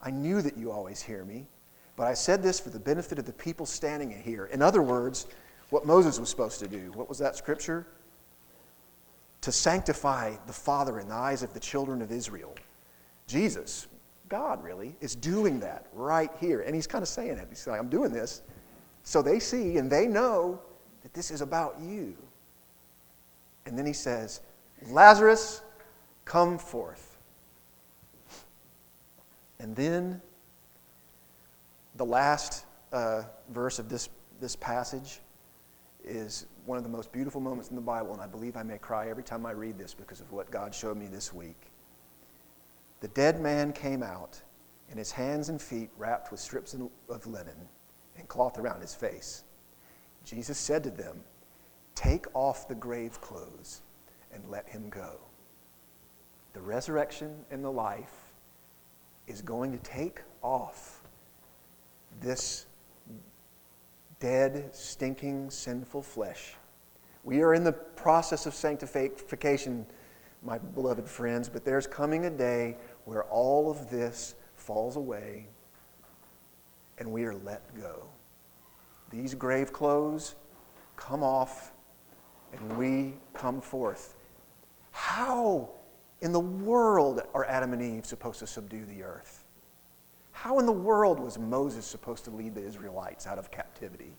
I 0.00 0.10
knew 0.10 0.40
that 0.42 0.56
you 0.56 0.70
always 0.70 1.02
hear 1.02 1.24
me. 1.24 1.46
But 1.98 2.06
I 2.06 2.14
said 2.14 2.44
this 2.44 2.60
for 2.60 2.70
the 2.70 2.78
benefit 2.78 3.18
of 3.18 3.26
the 3.26 3.32
people 3.32 3.66
standing 3.66 4.08
here. 4.12 4.46
In 4.46 4.62
other 4.62 4.82
words, 4.82 5.26
what 5.70 5.84
Moses 5.84 6.20
was 6.20 6.28
supposed 6.28 6.60
to 6.60 6.68
do. 6.68 6.92
What 6.94 7.08
was 7.08 7.18
that 7.18 7.34
scripture? 7.34 7.88
To 9.40 9.50
sanctify 9.50 10.36
the 10.46 10.52
Father 10.52 11.00
in 11.00 11.08
the 11.08 11.14
eyes 11.14 11.42
of 11.42 11.52
the 11.54 11.58
children 11.58 12.00
of 12.00 12.12
Israel. 12.12 12.54
Jesus, 13.26 13.88
God 14.28 14.62
really, 14.62 14.94
is 15.00 15.16
doing 15.16 15.58
that 15.58 15.86
right 15.92 16.30
here. 16.38 16.60
And 16.60 16.72
he's 16.72 16.86
kind 16.86 17.02
of 17.02 17.08
saying 17.08 17.36
it. 17.36 17.46
He's 17.48 17.66
like, 17.66 17.80
I'm 17.80 17.88
doing 17.88 18.12
this. 18.12 18.42
So 19.02 19.20
they 19.20 19.40
see 19.40 19.78
and 19.78 19.90
they 19.90 20.06
know 20.06 20.60
that 21.02 21.12
this 21.14 21.32
is 21.32 21.40
about 21.40 21.80
you. 21.80 22.16
And 23.66 23.76
then 23.76 23.86
he 23.86 23.92
says, 23.92 24.40
Lazarus, 24.88 25.62
come 26.24 26.58
forth. 26.58 27.18
And 29.58 29.74
then 29.74 30.22
the 31.98 32.06
last 32.06 32.64
uh, 32.92 33.24
verse 33.50 33.78
of 33.78 33.88
this, 33.88 34.08
this 34.40 34.56
passage 34.56 35.20
is 36.04 36.46
one 36.64 36.78
of 36.78 36.84
the 36.84 36.90
most 36.90 37.12
beautiful 37.12 37.40
moments 37.40 37.70
in 37.70 37.74
the 37.74 37.82
Bible, 37.82 38.12
and 38.12 38.22
I 38.22 38.26
believe 38.26 38.56
I 38.56 38.62
may 38.62 38.78
cry 38.78 39.10
every 39.10 39.24
time 39.24 39.44
I 39.44 39.50
read 39.50 39.76
this 39.76 39.94
because 39.94 40.20
of 40.20 40.30
what 40.32 40.50
God 40.50 40.72
showed 40.72 40.96
me 40.96 41.08
this 41.08 41.34
week. 41.34 41.60
The 43.00 43.08
dead 43.08 43.40
man 43.40 43.72
came 43.72 44.02
out, 44.02 44.40
and 44.88 44.98
his 44.98 45.10
hands 45.10 45.48
and 45.48 45.60
feet 45.60 45.90
wrapped 45.98 46.30
with 46.30 46.40
strips 46.40 46.74
of 47.08 47.26
linen 47.26 47.68
and 48.16 48.28
cloth 48.28 48.58
around 48.58 48.80
his 48.80 48.94
face. 48.94 49.44
Jesus 50.24 50.56
said 50.56 50.84
to 50.84 50.90
them, 50.90 51.20
Take 51.94 52.26
off 52.32 52.68
the 52.68 52.74
grave 52.76 53.20
clothes 53.20 53.82
and 54.32 54.48
let 54.48 54.68
him 54.68 54.88
go. 54.88 55.16
The 56.52 56.60
resurrection 56.60 57.34
and 57.50 57.64
the 57.64 57.70
life 57.70 58.32
is 59.26 59.42
going 59.42 59.72
to 59.72 59.78
take 59.78 60.22
off 60.42 60.97
this 62.20 62.66
dead, 64.20 64.74
stinking, 64.74 65.50
sinful 65.50 66.02
flesh. 66.02 66.54
We 67.24 67.42
are 67.42 67.54
in 67.54 67.64
the 67.64 67.72
process 67.72 68.46
of 68.46 68.54
sanctification, 68.54 69.86
my 70.42 70.58
beloved 70.58 71.08
friends, 71.08 71.48
but 71.48 71.64
there's 71.64 71.86
coming 71.86 72.26
a 72.26 72.30
day 72.30 72.76
where 73.04 73.24
all 73.24 73.70
of 73.70 73.90
this 73.90 74.34
falls 74.54 74.96
away 74.96 75.48
and 76.98 77.10
we 77.10 77.24
are 77.24 77.34
let 77.34 77.62
go. 77.80 78.08
These 79.10 79.34
grave 79.34 79.72
clothes 79.72 80.34
come 80.96 81.22
off 81.22 81.72
and 82.52 82.76
we 82.76 83.14
come 83.34 83.60
forth. 83.60 84.14
How 84.90 85.70
in 86.20 86.32
the 86.32 86.40
world 86.40 87.22
are 87.34 87.44
Adam 87.44 87.72
and 87.72 87.82
Eve 87.82 88.04
supposed 88.04 88.40
to 88.40 88.46
subdue 88.46 88.84
the 88.84 89.02
earth? 89.02 89.37
How 90.42 90.60
in 90.60 90.66
the 90.66 90.72
world 90.72 91.18
was 91.18 91.36
Moses 91.36 91.84
supposed 91.84 92.24
to 92.26 92.30
lead 92.30 92.54
the 92.54 92.64
Israelites 92.64 93.26
out 93.26 93.40
of 93.40 93.50
captivity? 93.50 94.12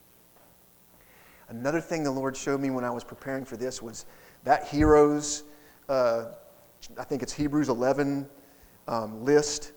Another 1.47 1.79
thing 1.79 2.03
the 2.03 2.11
Lord 2.11 2.35
showed 2.35 2.59
me 2.59 2.71
when 2.71 2.83
I 2.83 2.89
was 2.89 3.05
preparing 3.05 3.45
for 3.45 3.55
this 3.55 3.81
was 3.81 4.05
that 4.43 4.67
heroes, 4.67 5.43
uh, 5.87 6.25
I 6.97 7.05
think 7.05 7.23
it's 7.23 7.31
Hebrews 7.31 7.69
11 7.69 8.27
um, 8.89 9.23
list, 9.23 9.71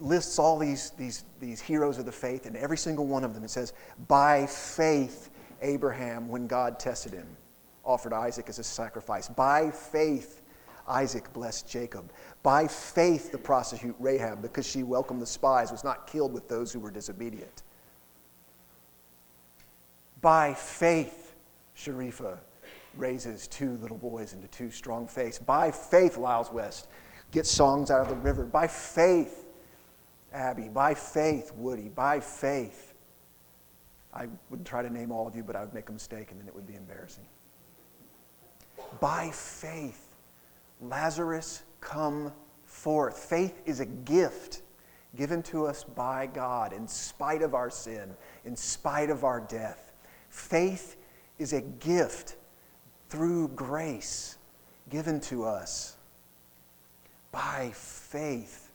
lists 0.00 0.40
all 0.40 0.58
these, 0.58 0.90
these, 0.98 1.24
these 1.38 1.60
heroes 1.60 1.98
of 1.98 2.06
the 2.06 2.12
faith, 2.12 2.46
and 2.46 2.56
every 2.56 2.76
single 2.76 3.06
one 3.06 3.22
of 3.22 3.32
them 3.32 3.44
it 3.44 3.50
says, 3.50 3.72
By 4.08 4.46
faith, 4.46 5.30
Abraham, 5.62 6.28
when 6.28 6.48
God 6.48 6.80
tested 6.80 7.12
him, 7.12 7.28
offered 7.84 8.12
Isaac 8.12 8.48
as 8.48 8.58
a 8.58 8.64
sacrifice. 8.64 9.28
By 9.28 9.70
faith, 9.70 10.42
Isaac 10.88 11.32
blessed 11.32 11.68
Jacob. 11.68 12.12
By 12.42 12.66
faith, 12.66 13.32
the 13.32 13.38
prostitute 13.38 13.96
Rahab, 13.98 14.40
because 14.40 14.66
she 14.66 14.82
welcomed 14.82 15.20
the 15.20 15.26
spies, 15.26 15.70
was 15.70 15.84
not 15.84 16.06
killed 16.06 16.32
with 16.32 16.48
those 16.48 16.72
who 16.72 16.80
were 16.80 16.90
disobedient. 16.90 17.62
By 20.22 20.54
faith, 20.54 21.34
Sharifa 21.76 22.38
raises 22.96 23.46
two 23.46 23.76
little 23.82 23.96
boys 23.96 24.32
into 24.32 24.48
two 24.48 24.70
strong 24.70 25.06
faiths. 25.06 25.38
By 25.38 25.70
faith, 25.70 26.16
Lyles 26.16 26.50
West 26.50 26.88
gets 27.30 27.50
songs 27.50 27.90
out 27.90 28.00
of 28.00 28.08
the 28.08 28.16
river. 28.16 28.44
By 28.44 28.66
faith, 28.66 29.46
Abby. 30.32 30.68
By 30.68 30.94
faith, 30.94 31.52
Woody. 31.56 31.88
By 31.88 32.20
faith. 32.20 32.94
I 34.12 34.26
would 34.48 34.66
try 34.66 34.82
to 34.82 34.90
name 34.90 35.12
all 35.12 35.26
of 35.26 35.36
you, 35.36 35.44
but 35.44 35.56
I 35.56 35.60
would 35.60 35.72
make 35.72 35.88
a 35.88 35.92
mistake 35.92 36.32
and 36.32 36.40
then 36.40 36.48
it 36.48 36.54
would 36.54 36.66
be 36.66 36.74
embarrassing. 36.74 37.24
By 39.00 39.30
faith, 39.30 40.09
Lazarus 40.80 41.62
come 41.80 42.32
forth. 42.64 43.18
Faith 43.18 43.60
is 43.66 43.80
a 43.80 43.86
gift 43.86 44.62
given 45.16 45.42
to 45.42 45.66
us 45.66 45.84
by 45.84 46.26
God 46.26 46.72
in 46.72 46.86
spite 46.86 47.42
of 47.42 47.54
our 47.54 47.70
sin, 47.70 48.14
in 48.44 48.56
spite 48.56 49.10
of 49.10 49.24
our 49.24 49.40
death. 49.40 49.92
Faith 50.28 50.96
is 51.38 51.52
a 51.52 51.60
gift 51.60 52.36
through 53.08 53.48
grace 53.48 54.36
given 54.88 55.20
to 55.20 55.44
us. 55.44 55.96
By 57.32 57.70
faith 57.74 58.70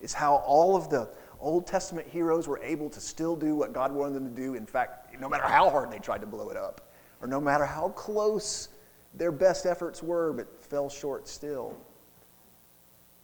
is 0.00 0.12
how 0.12 0.36
all 0.36 0.76
of 0.76 0.90
the 0.90 1.08
Old 1.40 1.66
Testament 1.66 2.06
heroes 2.08 2.46
were 2.48 2.60
able 2.62 2.90
to 2.90 3.00
still 3.00 3.36
do 3.36 3.54
what 3.54 3.72
God 3.72 3.92
wanted 3.92 4.14
them 4.14 4.34
to 4.34 4.42
do. 4.42 4.54
In 4.54 4.66
fact, 4.66 5.14
no 5.18 5.28
matter 5.28 5.44
how 5.44 5.70
hard 5.70 5.90
they 5.90 5.98
tried 5.98 6.20
to 6.20 6.26
blow 6.26 6.50
it 6.50 6.56
up, 6.56 6.90
or 7.20 7.28
no 7.28 7.40
matter 7.40 7.64
how 7.64 7.90
close 7.90 8.68
their 9.14 9.32
best 9.32 9.66
efforts 9.66 10.02
were, 10.02 10.32
but 10.32 10.64
fell 10.64 10.88
short 10.88 11.28
still. 11.28 11.76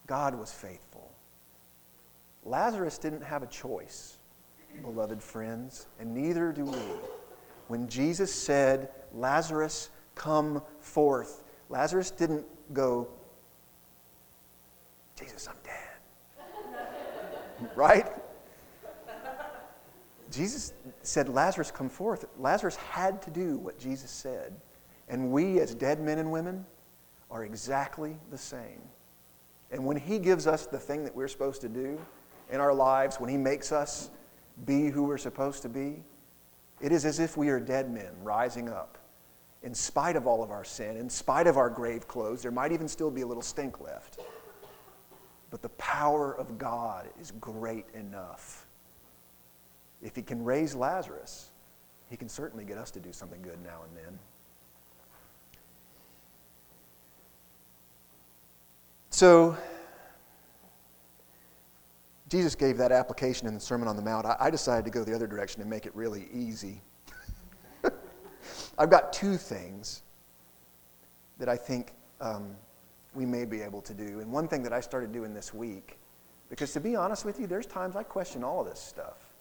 God 0.07 0.39
was 0.39 0.53
faithful. 0.53 1.11
Lazarus 2.45 2.99
didn't 2.99 3.23
have 3.23 3.43
a 3.43 3.47
choice, 3.47 4.19
beloved 4.83 5.23
friends, 5.23 5.87
and 5.99 6.15
neither 6.15 6.53
do 6.53 6.65
we. 6.65 6.79
When 7.69 7.89
Jesus 7.89 8.33
said, 8.33 8.91
Lazarus, 9.13 9.91
come 10.15 10.63
forth, 10.81 11.43
Lazarus 11.69 12.13
didn't 12.13 12.47
go, 12.73 13.09
Jesus, 15.19 15.49
I'm 15.49 15.57
dead. 15.65 15.73
right? 17.75 18.07
Jesus 20.31 20.73
said, 21.03 21.29
Lazarus, 21.29 21.71
come 21.71 21.89
forth. 21.89 22.27
Lazarus 22.39 22.77
had 22.77 23.23
to 23.23 23.31
do 23.31 23.59
what 23.59 23.79
Jesus 23.79 24.11
said. 24.11 24.55
And 25.09 25.31
we, 25.31 25.61
as 25.61 25.75
dead 25.75 26.01
men 26.01 26.19
and 26.19 26.33
women, 26.33 26.67
are 27.31 27.45
exactly 27.45 28.17
the 28.31 28.39
same. 28.39 28.81
And 29.71 29.85
when 29.85 29.97
He 29.97 30.19
gives 30.19 30.47
us 30.47 30.67
the 30.67 30.79
thing 30.79 31.05
that 31.05 31.15
we're 31.15 31.29
supposed 31.29 31.61
to 31.63 31.69
do 31.69 32.01
in 32.51 32.61
our 32.61 32.75
lives, 32.75 33.19
when 33.21 33.31
He 33.31 33.37
makes 33.37 33.73
us 33.73 34.11
be 34.65 34.89
who 34.89 35.05
we're 35.05 35.19
supposed 35.19 35.63
to 35.63 35.69
be, 35.69 36.03
it 36.81 36.93
is 36.93 37.05
as 37.05 37.21
if 37.21 37.37
we 37.37 37.49
are 37.49 37.61
dead 37.61 37.91
men 37.91 38.13
rising 38.23 38.69
up. 38.69 38.99
In 39.63 39.75
spite 39.75 40.17
of 40.17 40.27
all 40.27 40.43
of 40.43 40.51
our 40.51 40.65
sin, 40.65 40.97
in 40.97 41.09
spite 41.09 41.47
of 41.47 41.57
our 41.57 41.71
grave 41.71 42.07
clothes, 42.07 42.43
there 42.43 42.53
might 42.53 42.73
even 42.73 42.87
still 42.87 43.11
be 43.11 43.23
a 43.23 43.27
little 43.27 43.43
stink 43.43 43.81
left. 43.81 44.21
But 45.51 45.63
the 45.63 45.71
power 45.71 46.37
of 46.37 46.59
God 46.59 47.09
is 47.21 47.33
great 47.41 47.87
enough. 47.95 48.67
If 50.03 50.15
He 50.15 50.23
can 50.23 50.45
raise 50.45 50.75
Lazarus, 50.75 51.51
He 52.11 52.17
can 52.17 52.29
certainly 52.29 52.65
get 52.65 52.79
us 52.79 52.91
to 52.93 53.01
do 53.01 53.13
something 53.13 53.43
good 53.43 53.61
now 53.63 53.81
and 53.89 53.97
then. 53.97 54.19
So, 59.17 59.57
Jesus 62.29 62.55
gave 62.55 62.77
that 62.77 62.93
application 62.93 63.49
in 63.49 63.55
the 63.55 63.61
Sermon 63.61 63.89
on 63.89 63.97
the 63.97 64.03
Mount. 64.03 64.27
I, 64.27 64.51
decided 64.51 64.85
to 64.85 64.91
go 64.91 65.05
the 65.05 65.15
other 65.15 65.27
direction 65.27 65.63
and 65.63 65.71
make 65.71 65.87
it 65.87 65.97
really 65.97 66.29
easy. 66.35 66.83
I've 68.79 68.91
got 68.91 69.15
two 69.15 69.39
things 69.39 70.03
that 71.39 71.49
I 71.49 71.57
think 71.57 71.93
um, 72.21 72.57
we 73.15 73.25
may 73.25 73.47
be 73.47 73.63
able 73.63 73.81
to 73.81 73.95
do. 73.95 74.21
And 74.21 74.31
one 74.31 74.49
thing 74.49 74.63
that 74.65 74.75
I 74.75 74.81
started 74.81 75.13
doing 75.13 75.33
this 75.33 75.55
week, 75.55 75.99
because 76.51 76.75
to 76.75 76.81
be 76.81 76.95
honest 76.95 77.25
with 77.25 77.41
you, 77.41 77.47
there's 77.47 77.65
times 77.65 77.97
I 77.97 78.03
question 78.03 78.45
all 78.45 78.61
of 78.61 78.69
this 78.69 78.81
stuff. 78.81 79.33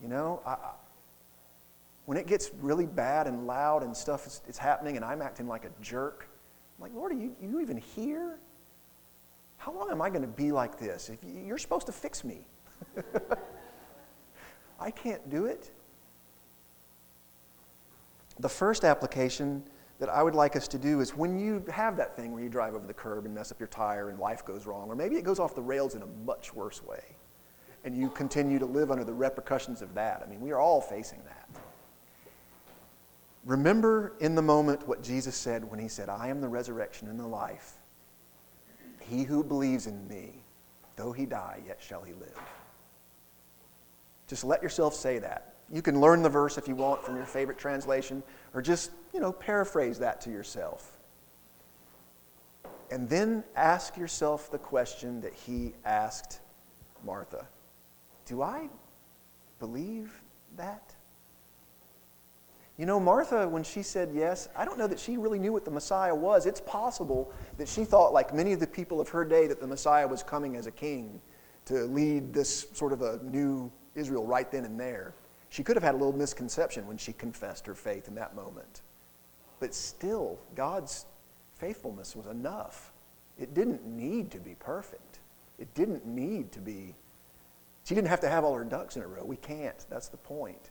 You 0.00 0.08
know, 0.08 0.40
I, 0.46 0.56
when 2.06 2.16
it 2.16 2.26
gets 2.26 2.50
really 2.62 2.86
bad 2.86 3.26
and 3.26 3.46
loud 3.46 3.82
and 3.82 3.94
stuff 3.94 4.26
is, 4.26 4.40
is 4.48 4.56
happening 4.56 4.96
and 4.96 5.04
I'm 5.04 5.20
acting 5.20 5.48
like 5.48 5.66
a 5.66 5.82
jerk, 5.82 6.30
I'm 6.78 6.82
like, 6.82 6.94
Lord, 6.94 7.12
are 7.12 7.16
you, 7.16 7.34
you 7.42 7.60
even 7.60 7.76
here? 7.76 8.38
How 9.56 9.72
long 9.72 9.90
am 9.90 10.00
I 10.00 10.08
going 10.10 10.22
to 10.22 10.28
be 10.28 10.52
like 10.52 10.78
this? 10.78 11.08
If 11.08 11.18
you're 11.24 11.58
supposed 11.58 11.86
to 11.86 11.92
fix 11.92 12.22
me. 12.22 12.46
I 14.80 14.90
can't 14.92 15.28
do 15.28 15.46
it. 15.46 15.72
The 18.38 18.48
first 18.48 18.84
application 18.84 19.64
that 19.98 20.08
I 20.08 20.22
would 20.22 20.36
like 20.36 20.54
us 20.54 20.68
to 20.68 20.78
do 20.78 21.00
is 21.00 21.16
when 21.16 21.38
you 21.38 21.64
have 21.72 21.96
that 21.96 22.16
thing 22.16 22.32
where 22.32 22.42
you 22.42 22.48
drive 22.48 22.74
over 22.74 22.86
the 22.86 22.94
curb 22.94 23.24
and 23.24 23.34
mess 23.34 23.50
up 23.50 23.58
your 23.58 23.66
tire 23.66 24.10
and 24.10 24.18
life 24.20 24.44
goes 24.44 24.64
wrong, 24.64 24.88
or 24.88 24.94
maybe 24.94 25.16
it 25.16 25.24
goes 25.24 25.40
off 25.40 25.56
the 25.56 25.62
rails 25.62 25.96
in 25.96 26.02
a 26.02 26.06
much 26.24 26.54
worse 26.54 26.84
way, 26.84 27.02
and 27.84 27.96
you 27.96 28.08
continue 28.10 28.60
to 28.60 28.66
live 28.66 28.92
under 28.92 29.02
the 29.02 29.12
repercussions 29.12 29.82
of 29.82 29.92
that. 29.94 30.22
I 30.24 30.30
mean, 30.30 30.40
we 30.40 30.52
are 30.52 30.60
all 30.60 30.80
facing 30.80 31.20
that. 31.24 31.48
Remember 33.48 34.12
in 34.20 34.34
the 34.34 34.42
moment 34.42 34.86
what 34.86 35.02
Jesus 35.02 35.34
said 35.34 35.64
when 35.64 35.80
he 35.80 35.88
said, 35.88 36.10
I 36.10 36.28
am 36.28 36.42
the 36.42 36.48
resurrection 36.48 37.08
and 37.08 37.18
the 37.18 37.26
life. 37.26 37.78
He 39.00 39.22
who 39.22 39.42
believes 39.42 39.86
in 39.86 40.06
me, 40.06 40.44
though 40.96 41.12
he 41.12 41.24
die, 41.24 41.62
yet 41.66 41.80
shall 41.80 42.02
he 42.02 42.12
live. 42.12 42.38
Just 44.26 44.44
let 44.44 44.62
yourself 44.62 44.92
say 44.92 45.18
that. 45.20 45.54
You 45.72 45.80
can 45.80 45.98
learn 45.98 46.22
the 46.22 46.28
verse 46.28 46.58
if 46.58 46.68
you 46.68 46.74
want 46.74 47.02
from 47.02 47.16
your 47.16 47.24
favorite 47.24 47.56
translation, 47.56 48.22
or 48.52 48.60
just, 48.60 48.90
you 49.14 49.20
know, 49.20 49.32
paraphrase 49.32 49.98
that 49.98 50.20
to 50.22 50.30
yourself. 50.30 50.98
And 52.90 53.08
then 53.08 53.44
ask 53.56 53.96
yourself 53.96 54.50
the 54.50 54.58
question 54.58 55.22
that 55.22 55.32
he 55.32 55.72
asked 55.86 56.40
Martha 57.02 57.46
Do 58.26 58.42
I 58.42 58.68
believe 59.58 60.12
that? 60.58 60.94
You 62.78 62.86
know, 62.86 63.00
Martha, 63.00 63.48
when 63.48 63.64
she 63.64 63.82
said 63.82 64.10
yes, 64.14 64.48
I 64.56 64.64
don't 64.64 64.78
know 64.78 64.86
that 64.86 65.00
she 65.00 65.16
really 65.16 65.40
knew 65.40 65.52
what 65.52 65.64
the 65.64 65.70
Messiah 65.70 66.14
was. 66.14 66.46
It's 66.46 66.60
possible 66.60 67.32
that 67.56 67.66
she 67.68 67.84
thought, 67.84 68.12
like 68.12 68.32
many 68.32 68.52
of 68.52 68.60
the 68.60 68.68
people 68.68 69.00
of 69.00 69.08
her 69.08 69.24
day, 69.24 69.48
that 69.48 69.60
the 69.60 69.66
Messiah 69.66 70.06
was 70.06 70.22
coming 70.22 70.54
as 70.54 70.68
a 70.68 70.70
king 70.70 71.20
to 71.64 71.84
lead 71.86 72.32
this 72.32 72.68
sort 72.72 72.92
of 72.92 73.02
a 73.02 73.18
new 73.24 73.70
Israel 73.96 74.24
right 74.24 74.48
then 74.50 74.64
and 74.64 74.78
there. 74.78 75.12
She 75.48 75.64
could 75.64 75.74
have 75.74 75.82
had 75.82 75.94
a 75.94 75.98
little 75.98 76.16
misconception 76.16 76.86
when 76.86 76.98
she 76.98 77.12
confessed 77.12 77.66
her 77.66 77.74
faith 77.74 78.06
in 78.06 78.14
that 78.14 78.36
moment. 78.36 78.82
But 79.58 79.74
still, 79.74 80.38
God's 80.54 81.06
faithfulness 81.54 82.14
was 82.14 82.26
enough. 82.26 82.92
It 83.40 83.54
didn't 83.54 83.84
need 83.84 84.30
to 84.30 84.38
be 84.38 84.54
perfect. 84.54 85.18
It 85.58 85.74
didn't 85.74 86.06
need 86.06 86.52
to 86.52 86.60
be, 86.60 86.94
she 87.82 87.96
didn't 87.96 88.08
have 88.08 88.20
to 88.20 88.28
have 88.28 88.44
all 88.44 88.54
her 88.54 88.64
ducks 88.64 88.96
in 88.96 89.02
a 89.02 89.08
row. 89.08 89.24
We 89.24 89.36
can't. 89.36 89.84
That's 89.90 90.06
the 90.06 90.16
point. 90.16 90.70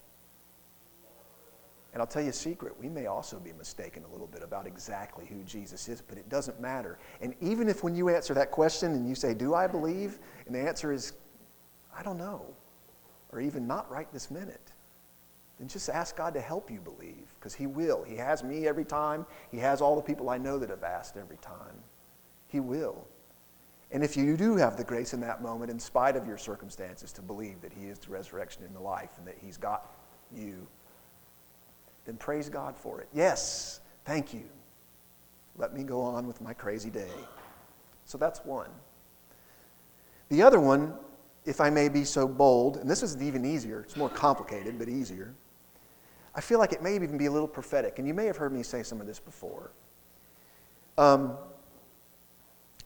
And 1.98 2.02
I'll 2.04 2.08
tell 2.08 2.22
you 2.22 2.30
a 2.30 2.34
secret, 2.34 2.80
we 2.80 2.90
may 2.90 3.08
also 3.08 3.40
be 3.40 3.54
mistaken 3.54 4.04
a 4.04 4.12
little 4.12 4.28
bit 4.28 4.44
about 4.44 4.68
exactly 4.68 5.26
who 5.26 5.42
Jesus 5.46 5.90
is, 5.90 6.00
but 6.00 6.16
it 6.16 6.30
doesn't 6.30 6.62
matter. 6.62 7.00
And 7.22 7.34
even 7.42 7.68
if 7.68 7.84
when 7.84 7.96
you 7.96 8.10
answer 8.10 8.36
that 8.36 8.52
question 8.52 8.92
and 8.92 9.10
you 9.10 9.16
say, 9.16 9.34
Do 9.34 9.56
I 9.56 9.66
believe? 9.66 10.20
And 10.46 10.54
the 10.54 10.60
answer 10.60 10.92
is, 10.92 11.14
I 11.98 12.04
don't 12.04 12.20
know, 12.20 12.54
or 13.32 13.42
even 13.42 13.66
not 13.66 13.90
right 13.90 14.08
this 14.14 14.30
minute, 14.30 14.74
then 15.58 15.68
just 15.68 15.90
ask 15.90 16.16
God 16.16 16.36
to 16.36 16.40
help 16.40 16.70
you 16.70 16.82
believe, 16.82 17.34
because 17.40 17.56
He 17.56 17.66
will. 17.66 18.04
He 18.04 18.16
has 18.18 18.44
me 18.44 18.68
every 18.68 18.86
time, 18.86 19.26
He 19.50 19.58
has 19.58 19.82
all 19.82 19.96
the 19.96 20.04
people 20.04 20.30
I 20.30 20.38
know 20.38 20.60
that 20.60 20.70
have 20.70 20.84
asked 20.84 21.18
every 21.18 21.38
time. 21.38 21.82
He 22.48 22.60
will. 22.60 23.08
And 23.90 24.04
if 24.04 24.16
you 24.16 24.38
do 24.38 24.56
have 24.56 24.78
the 24.78 24.84
grace 24.84 25.16
in 25.16 25.20
that 25.22 25.42
moment, 25.42 25.72
in 25.72 25.80
spite 25.80 26.16
of 26.16 26.28
your 26.28 26.38
circumstances, 26.38 27.12
to 27.14 27.24
believe 27.24 27.60
that 27.62 27.74
He 27.74 27.88
is 27.88 27.98
the 27.98 28.12
resurrection 28.12 28.66
and 28.66 28.76
the 28.76 28.82
life 28.82 29.18
and 29.18 29.26
that 29.26 29.38
He's 29.42 29.58
got 29.58 29.96
you 30.32 30.68
then 32.08 32.16
praise 32.18 32.48
God 32.50 32.76
for 32.78 33.02
it. 33.02 33.10
Yes, 33.14 33.82
thank 34.06 34.34
you. 34.34 34.46
Let 35.58 35.74
me 35.74 35.84
go 35.84 36.02
on 36.02 36.26
with 36.26 36.42
my 36.42 36.54
crazy 36.54 36.90
day. 36.90 37.12
So 38.06 38.18
that's 38.18 38.40
one. 38.46 38.70
The 40.30 40.42
other 40.42 40.60
one, 40.60 40.94
if 41.46 41.60
I 41.60 41.70
may 41.70 41.90
be 41.90 42.06
so 42.06 42.26
bold, 42.26 42.78
and 42.78 42.90
this 42.90 43.04
is 43.04 43.22
even 43.22 43.46
easier, 43.46 43.82
it's 43.82 43.98
more 43.98 44.10
complicated, 44.10 44.80
but 44.80 44.88
easier. 44.88 45.36
I 46.34 46.40
feel 46.40 46.60
like 46.60 46.72
it 46.72 46.82
may 46.82 46.96
even 46.96 47.18
be 47.18 47.26
a 47.26 47.32
little 47.32 47.48
prophetic, 47.48 48.00
and 48.00 48.08
you 48.08 48.14
may 48.14 48.26
have 48.26 48.38
heard 48.38 48.54
me 48.54 48.64
say 48.64 48.84
some 48.84 49.02
of 49.02 49.08
this 49.08 49.20
before. 49.20 49.72
Um, 50.98 51.38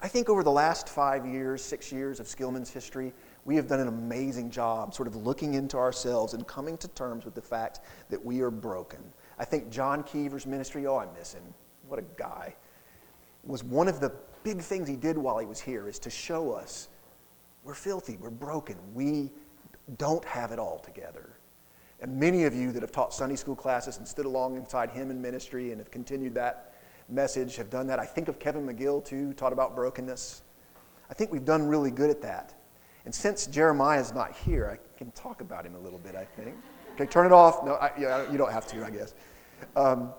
I 0.01 0.07
think 0.07 0.29
over 0.29 0.41
the 0.41 0.51
last 0.51 0.89
five 0.89 1.27
years, 1.27 1.63
six 1.63 1.91
years 1.91 2.19
of 2.19 2.25
Skillman's 2.25 2.71
history, 2.71 3.13
we 3.45 3.56
have 3.56 3.67
done 3.67 3.80
an 3.80 3.88
amazing 3.88 4.51
job 4.51 4.93
sort 4.93 5.08
of 5.08 5.15
looking 5.15 5.56
into 5.56 5.77
ourselves 5.77 6.34
and 6.34 6.47
coming 6.47 6.77
to 6.77 6.88
terms 6.89 7.25
with 7.25 7.34
the 7.34 7.41
fact 7.41 7.80
that 8.10 8.23
we 8.23 8.41
are 8.41 8.51
broken. 8.51 8.99
I 9.39 9.45
think 9.45 9.69
John 9.69 10.04
Keever's 10.04 10.45
ministry, 10.45 10.86
oh, 10.86 10.97
I 10.97 11.08
miss 11.17 11.34
him. 11.34 11.43
What 11.88 11.99
a 11.99 12.04
guy. 12.17 12.56
Was 13.43 13.63
one 13.63 13.88
of 13.88 13.99
the 13.99 14.12
big 14.43 14.62
things 14.62 14.88
he 14.88 14.95
did 14.95 15.17
while 15.17 15.39
he 15.39 15.45
was 15.45 15.60
here 15.60 15.88
is 15.88 15.97
to 15.99 16.10
show 16.10 16.51
us 16.51 16.89
we're 17.63 17.73
filthy, 17.73 18.17
we're 18.17 18.30
broken, 18.30 18.75
we 18.93 19.32
don't 19.97 20.23
have 20.25 20.51
it 20.51 20.60
all 20.60 20.80
together. 20.80 21.30
And 21.99 22.19
many 22.19 22.45
of 22.45 22.56
you 22.56 22.71
that 22.71 22.82
have 22.82 22.91
taught 22.91 23.13
Sunday 23.13 23.36
school 23.36 23.56
classes 23.56 23.97
and 23.97 24.08
stood 24.08 24.25
alongside 24.25 24.89
him 24.89 25.12
in 25.12 25.21
ministry 25.21 25.71
and 25.71 25.80
have 25.80 25.91
continued 25.91 26.34
that 26.36 26.73
message 27.10 27.56
have 27.58 27.69
done 27.69 27.88
that. 27.88 27.99
I 27.99 28.06
think 28.06 28.27
of 28.27 28.39
Kevin 28.39 28.65
McGill 28.65 29.04
too, 29.04 29.34
taught 29.34 29.54
about 29.54 29.75
brokenness. 29.75 30.41
I 31.10 31.13
think 31.13 31.32
we've 31.32 31.45
done 31.45 31.67
really 31.67 31.91
good 31.91 32.10
at 32.10 32.21
that. 32.21 32.54
And 33.05 33.13
since 33.13 33.47
Jeremiah 33.47 33.99
is 33.99 34.13
not 34.13 34.35
here, 34.35 34.69
I 34.69 34.97
can 34.97 35.11
talk 35.11 35.41
about 35.41 35.65
him 35.65 35.75
a 35.75 35.79
little 35.79 35.99
bit, 35.99 36.15
I 36.15 36.25
think. 36.25 36.55
Okay, 36.93 37.05
turn 37.05 37.25
it 37.25 37.31
off. 37.31 37.65
No, 37.65 37.73
I, 37.73 37.91
you 38.31 38.37
don't 38.37 38.51
have 38.51 38.67
to, 38.67 38.85
I 38.85 38.89
guess. 38.89 39.13
Um, 39.75 40.13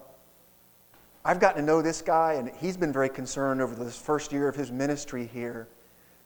I've 1.25 1.39
gotten 1.39 1.61
to 1.61 1.67
know 1.67 1.83
this 1.83 2.03
guy, 2.03 2.35
and 2.35 2.51
he's 2.59 2.77
been 2.77 2.93
very 2.93 3.09
concerned 3.09 3.61
over 3.61 3.75
this 3.75 3.97
first 3.97 4.33
year 4.33 4.49
of 4.49 4.57
his 4.57 4.73
ministry 4.73 5.27
here 5.33 5.69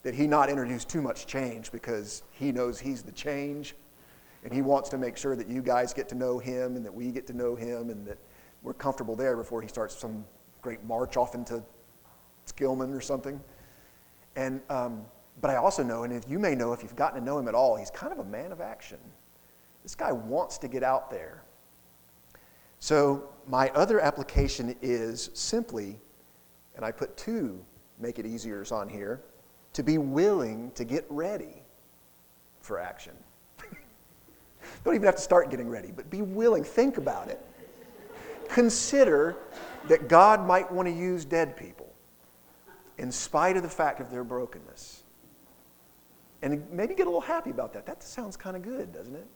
that 0.02 0.14
he 0.14 0.26
not 0.26 0.48
introduce 0.48 0.84
too 0.84 1.02
much 1.02 1.26
change 1.26 1.70
because 1.72 2.22
he 2.30 2.52
knows 2.52 2.78
he's 2.78 3.02
the 3.02 3.12
change, 3.12 3.74
and 4.44 4.52
he 4.52 4.62
wants 4.62 4.88
to 4.90 4.98
make 4.98 5.16
sure 5.16 5.36
that 5.36 5.48
you 5.48 5.60
guys 5.60 5.92
get 5.92 6.08
to 6.08 6.14
know 6.14 6.38
him 6.38 6.76
and 6.76 6.84
that 6.84 6.94
we 6.94 7.10
get 7.10 7.26
to 7.26 7.32
know 7.34 7.54
him 7.54 7.90
and 7.90 8.06
that 8.06 8.16
we're 8.62 8.72
comfortable 8.72 9.16
there 9.16 9.36
before 9.36 9.60
he 9.60 9.68
starts 9.68 9.98
some 9.98 10.24
great 10.62 10.82
march 10.84 11.16
off 11.16 11.34
into 11.34 11.62
Skillman 12.46 12.96
or 12.96 13.00
something. 13.00 13.40
And 14.36 14.60
um, 14.70 15.04
but 15.40 15.50
I 15.50 15.56
also 15.56 15.82
know, 15.82 16.04
and 16.04 16.12
if 16.12 16.28
you 16.28 16.38
may 16.38 16.54
know 16.54 16.72
if 16.72 16.82
you've 16.82 16.96
gotten 16.96 17.18
to 17.18 17.24
know 17.24 17.38
him 17.38 17.48
at 17.48 17.54
all, 17.54 17.76
he's 17.76 17.90
kind 17.90 18.12
of 18.12 18.18
a 18.18 18.24
man 18.24 18.52
of 18.52 18.60
action. 18.60 18.98
This 19.82 19.94
guy 19.94 20.12
wants 20.12 20.58
to 20.58 20.68
get 20.68 20.82
out 20.82 21.10
there. 21.10 21.42
So 22.78 23.28
my 23.46 23.68
other 23.70 24.00
application 24.00 24.74
is 24.82 25.30
simply, 25.34 25.98
and 26.74 26.84
I 26.84 26.90
put 26.90 27.16
two 27.16 27.64
make 27.98 28.18
it 28.18 28.26
easier 28.26 28.64
on 28.70 28.88
here, 28.88 29.22
to 29.72 29.82
be 29.82 29.98
willing 29.98 30.70
to 30.72 30.84
get 30.84 31.04
ready 31.08 31.62
for 32.60 32.78
action. 32.78 33.12
Don't 34.84 34.94
even 34.94 35.06
have 35.06 35.16
to 35.16 35.22
start 35.22 35.50
getting 35.50 35.68
ready, 35.68 35.92
but 35.94 36.10
be 36.10 36.22
willing. 36.22 36.64
Think 36.64 36.98
about 36.98 37.28
it. 37.28 37.44
Consider 38.48 39.36
that 39.88 40.08
God 40.08 40.46
might 40.46 40.70
want 40.70 40.88
to 40.88 40.94
use 40.94 41.24
dead 41.24 41.56
people 41.56 41.92
in 42.98 43.12
spite 43.12 43.56
of 43.56 43.62
the 43.62 43.68
fact 43.68 44.00
of 44.00 44.10
their 44.10 44.24
brokenness. 44.24 44.95
And 46.46 46.64
maybe 46.70 46.94
get 46.94 47.08
a 47.08 47.10
little 47.10 47.20
happy 47.20 47.50
about 47.50 47.72
that. 47.72 47.86
That 47.86 48.04
sounds 48.04 48.36
kind 48.36 48.56
of 48.56 48.62
good, 48.62 48.92
doesn't 48.92 49.16
it? 49.16 49.26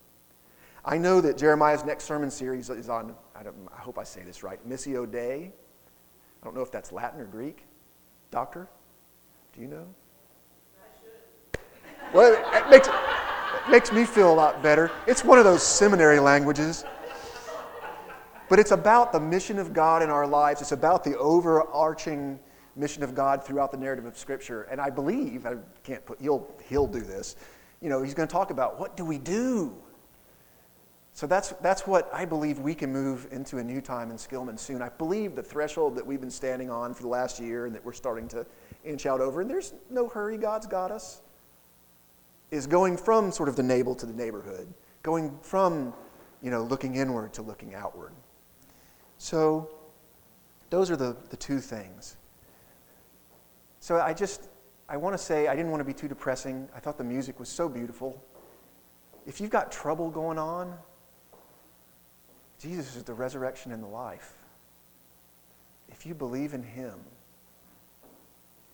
I 0.84 0.96
know 0.96 1.20
that 1.20 1.36
Jeremiah's 1.36 1.84
next 1.84 2.04
sermon 2.04 2.30
series 2.30 2.70
is 2.70 2.88
on, 2.88 3.16
I, 3.34 3.40
I, 3.40 3.80
hope 3.80 3.98
I 3.98 4.04
say 4.04 4.22
this 4.22 4.44
right, 4.44 4.60
Missio 4.68 5.10
Dei. 5.10 5.50
I 5.50 6.44
don't 6.44 6.54
know 6.54 6.62
if 6.62 6.70
that's 6.70 6.92
Latin 6.92 7.20
or 7.20 7.24
Greek. 7.24 7.64
Doctor, 8.30 8.68
do 9.52 9.60
you 9.60 9.66
know? 9.66 9.86
Well, 12.14 12.32
it 12.32 12.70
makes, 12.70 12.86
it 12.86 13.70
makes 13.72 13.90
me 13.90 14.04
feel 14.04 14.32
a 14.32 14.36
lot 14.36 14.62
better. 14.62 14.92
It's 15.08 15.24
one 15.24 15.38
of 15.38 15.44
those 15.44 15.64
seminary 15.64 16.20
languages. 16.20 16.84
But 18.48 18.60
it's 18.60 18.70
about 18.70 19.10
the 19.10 19.20
mission 19.20 19.58
of 19.58 19.72
God 19.72 20.00
in 20.04 20.10
our 20.10 20.28
lives. 20.28 20.60
It's 20.60 20.70
about 20.70 21.02
the 21.02 21.18
overarching 21.18 22.38
mission 22.80 23.02
of 23.02 23.14
God 23.14 23.44
throughout 23.44 23.70
the 23.70 23.76
narrative 23.76 24.06
of 24.06 24.16
Scripture. 24.18 24.62
And 24.62 24.80
I 24.80 24.90
believe, 24.90 25.46
I 25.46 25.56
can't 25.84 26.04
put, 26.04 26.20
he'll, 26.20 26.48
he'll 26.68 26.86
do 26.86 27.00
this. 27.00 27.36
You 27.80 27.88
know, 27.88 28.02
he's 28.02 28.14
going 28.14 28.26
to 28.26 28.32
talk 28.32 28.50
about 28.50 28.80
what 28.80 28.96
do 28.96 29.04
we 29.04 29.18
do? 29.18 29.76
So 31.12 31.26
that's, 31.26 31.50
that's 31.60 31.86
what 31.86 32.08
I 32.12 32.24
believe 32.24 32.60
we 32.60 32.74
can 32.74 32.92
move 32.92 33.28
into 33.30 33.58
a 33.58 33.64
new 33.64 33.80
time 33.80 34.10
in 34.10 34.16
Skillman 34.16 34.58
soon. 34.58 34.80
I 34.80 34.88
believe 34.88 35.34
the 35.34 35.42
threshold 35.42 35.96
that 35.96 36.06
we've 36.06 36.20
been 36.20 36.30
standing 36.30 36.70
on 36.70 36.94
for 36.94 37.02
the 37.02 37.08
last 37.08 37.40
year 37.40 37.66
and 37.66 37.74
that 37.74 37.84
we're 37.84 37.92
starting 37.92 38.28
to 38.28 38.46
inch 38.84 39.06
out 39.06 39.20
over, 39.20 39.40
and 39.40 39.50
there's 39.50 39.74
no 39.90 40.08
hurry, 40.08 40.38
God's 40.38 40.66
got 40.66 40.90
us, 40.90 41.20
is 42.50 42.66
going 42.66 42.96
from 42.96 43.32
sort 43.32 43.48
of 43.48 43.56
the 43.56 43.62
navel 43.62 43.94
to 43.96 44.06
the 44.06 44.12
neighborhood, 44.12 44.72
going 45.02 45.36
from, 45.42 45.92
you 46.42 46.50
know, 46.50 46.62
looking 46.62 46.94
inward 46.94 47.32
to 47.34 47.42
looking 47.42 47.74
outward. 47.74 48.12
So 49.18 49.70
those 50.70 50.90
are 50.90 50.96
the, 50.96 51.16
the 51.28 51.36
two 51.36 51.58
things. 51.58 52.16
So 53.80 53.98
I 53.98 54.12
just, 54.12 54.48
I 54.88 54.96
want 54.96 55.14
to 55.14 55.18
say, 55.18 55.48
I 55.48 55.56
didn't 55.56 55.70
want 55.70 55.80
to 55.80 55.84
be 55.84 55.94
too 55.94 56.08
depressing. 56.08 56.68
I 56.76 56.80
thought 56.80 56.98
the 56.98 57.04
music 57.04 57.40
was 57.40 57.48
so 57.48 57.68
beautiful. 57.68 58.22
If 59.26 59.40
you've 59.40 59.50
got 59.50 59.72
trouble 59.72 60.10
going 60.10 60.38
on, 60.38 60.76
Jesus 62.58 62.94
is 62.94 63.02
the 63.02 63.14
resurrection 63.14 63.72
and 63.72 63.82
the 63.82 63.88
life. 63.88 64.34
If 65.88 66.04
you 66.04 66.14
believe 66.14 66.52
in 66.52 66.62
him, 66.62 67.00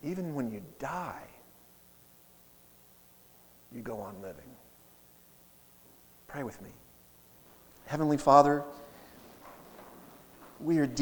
even 0.02 0.34
when 0.34 0.50
you 0.50 0.62
die, 0.78 1.26
you 3.72 3.80
go 3.80 3.98
on 4.00 4.20
living. 4.20 4.50
Pray 6.26 6.42
with 6.42 6.60
me. 6.62 6.70
Heavenly 7.86 8.16
Father, 8.16 8.64
we 10.60 10.78
are 10.78 10.86
deep. 10.86 10.94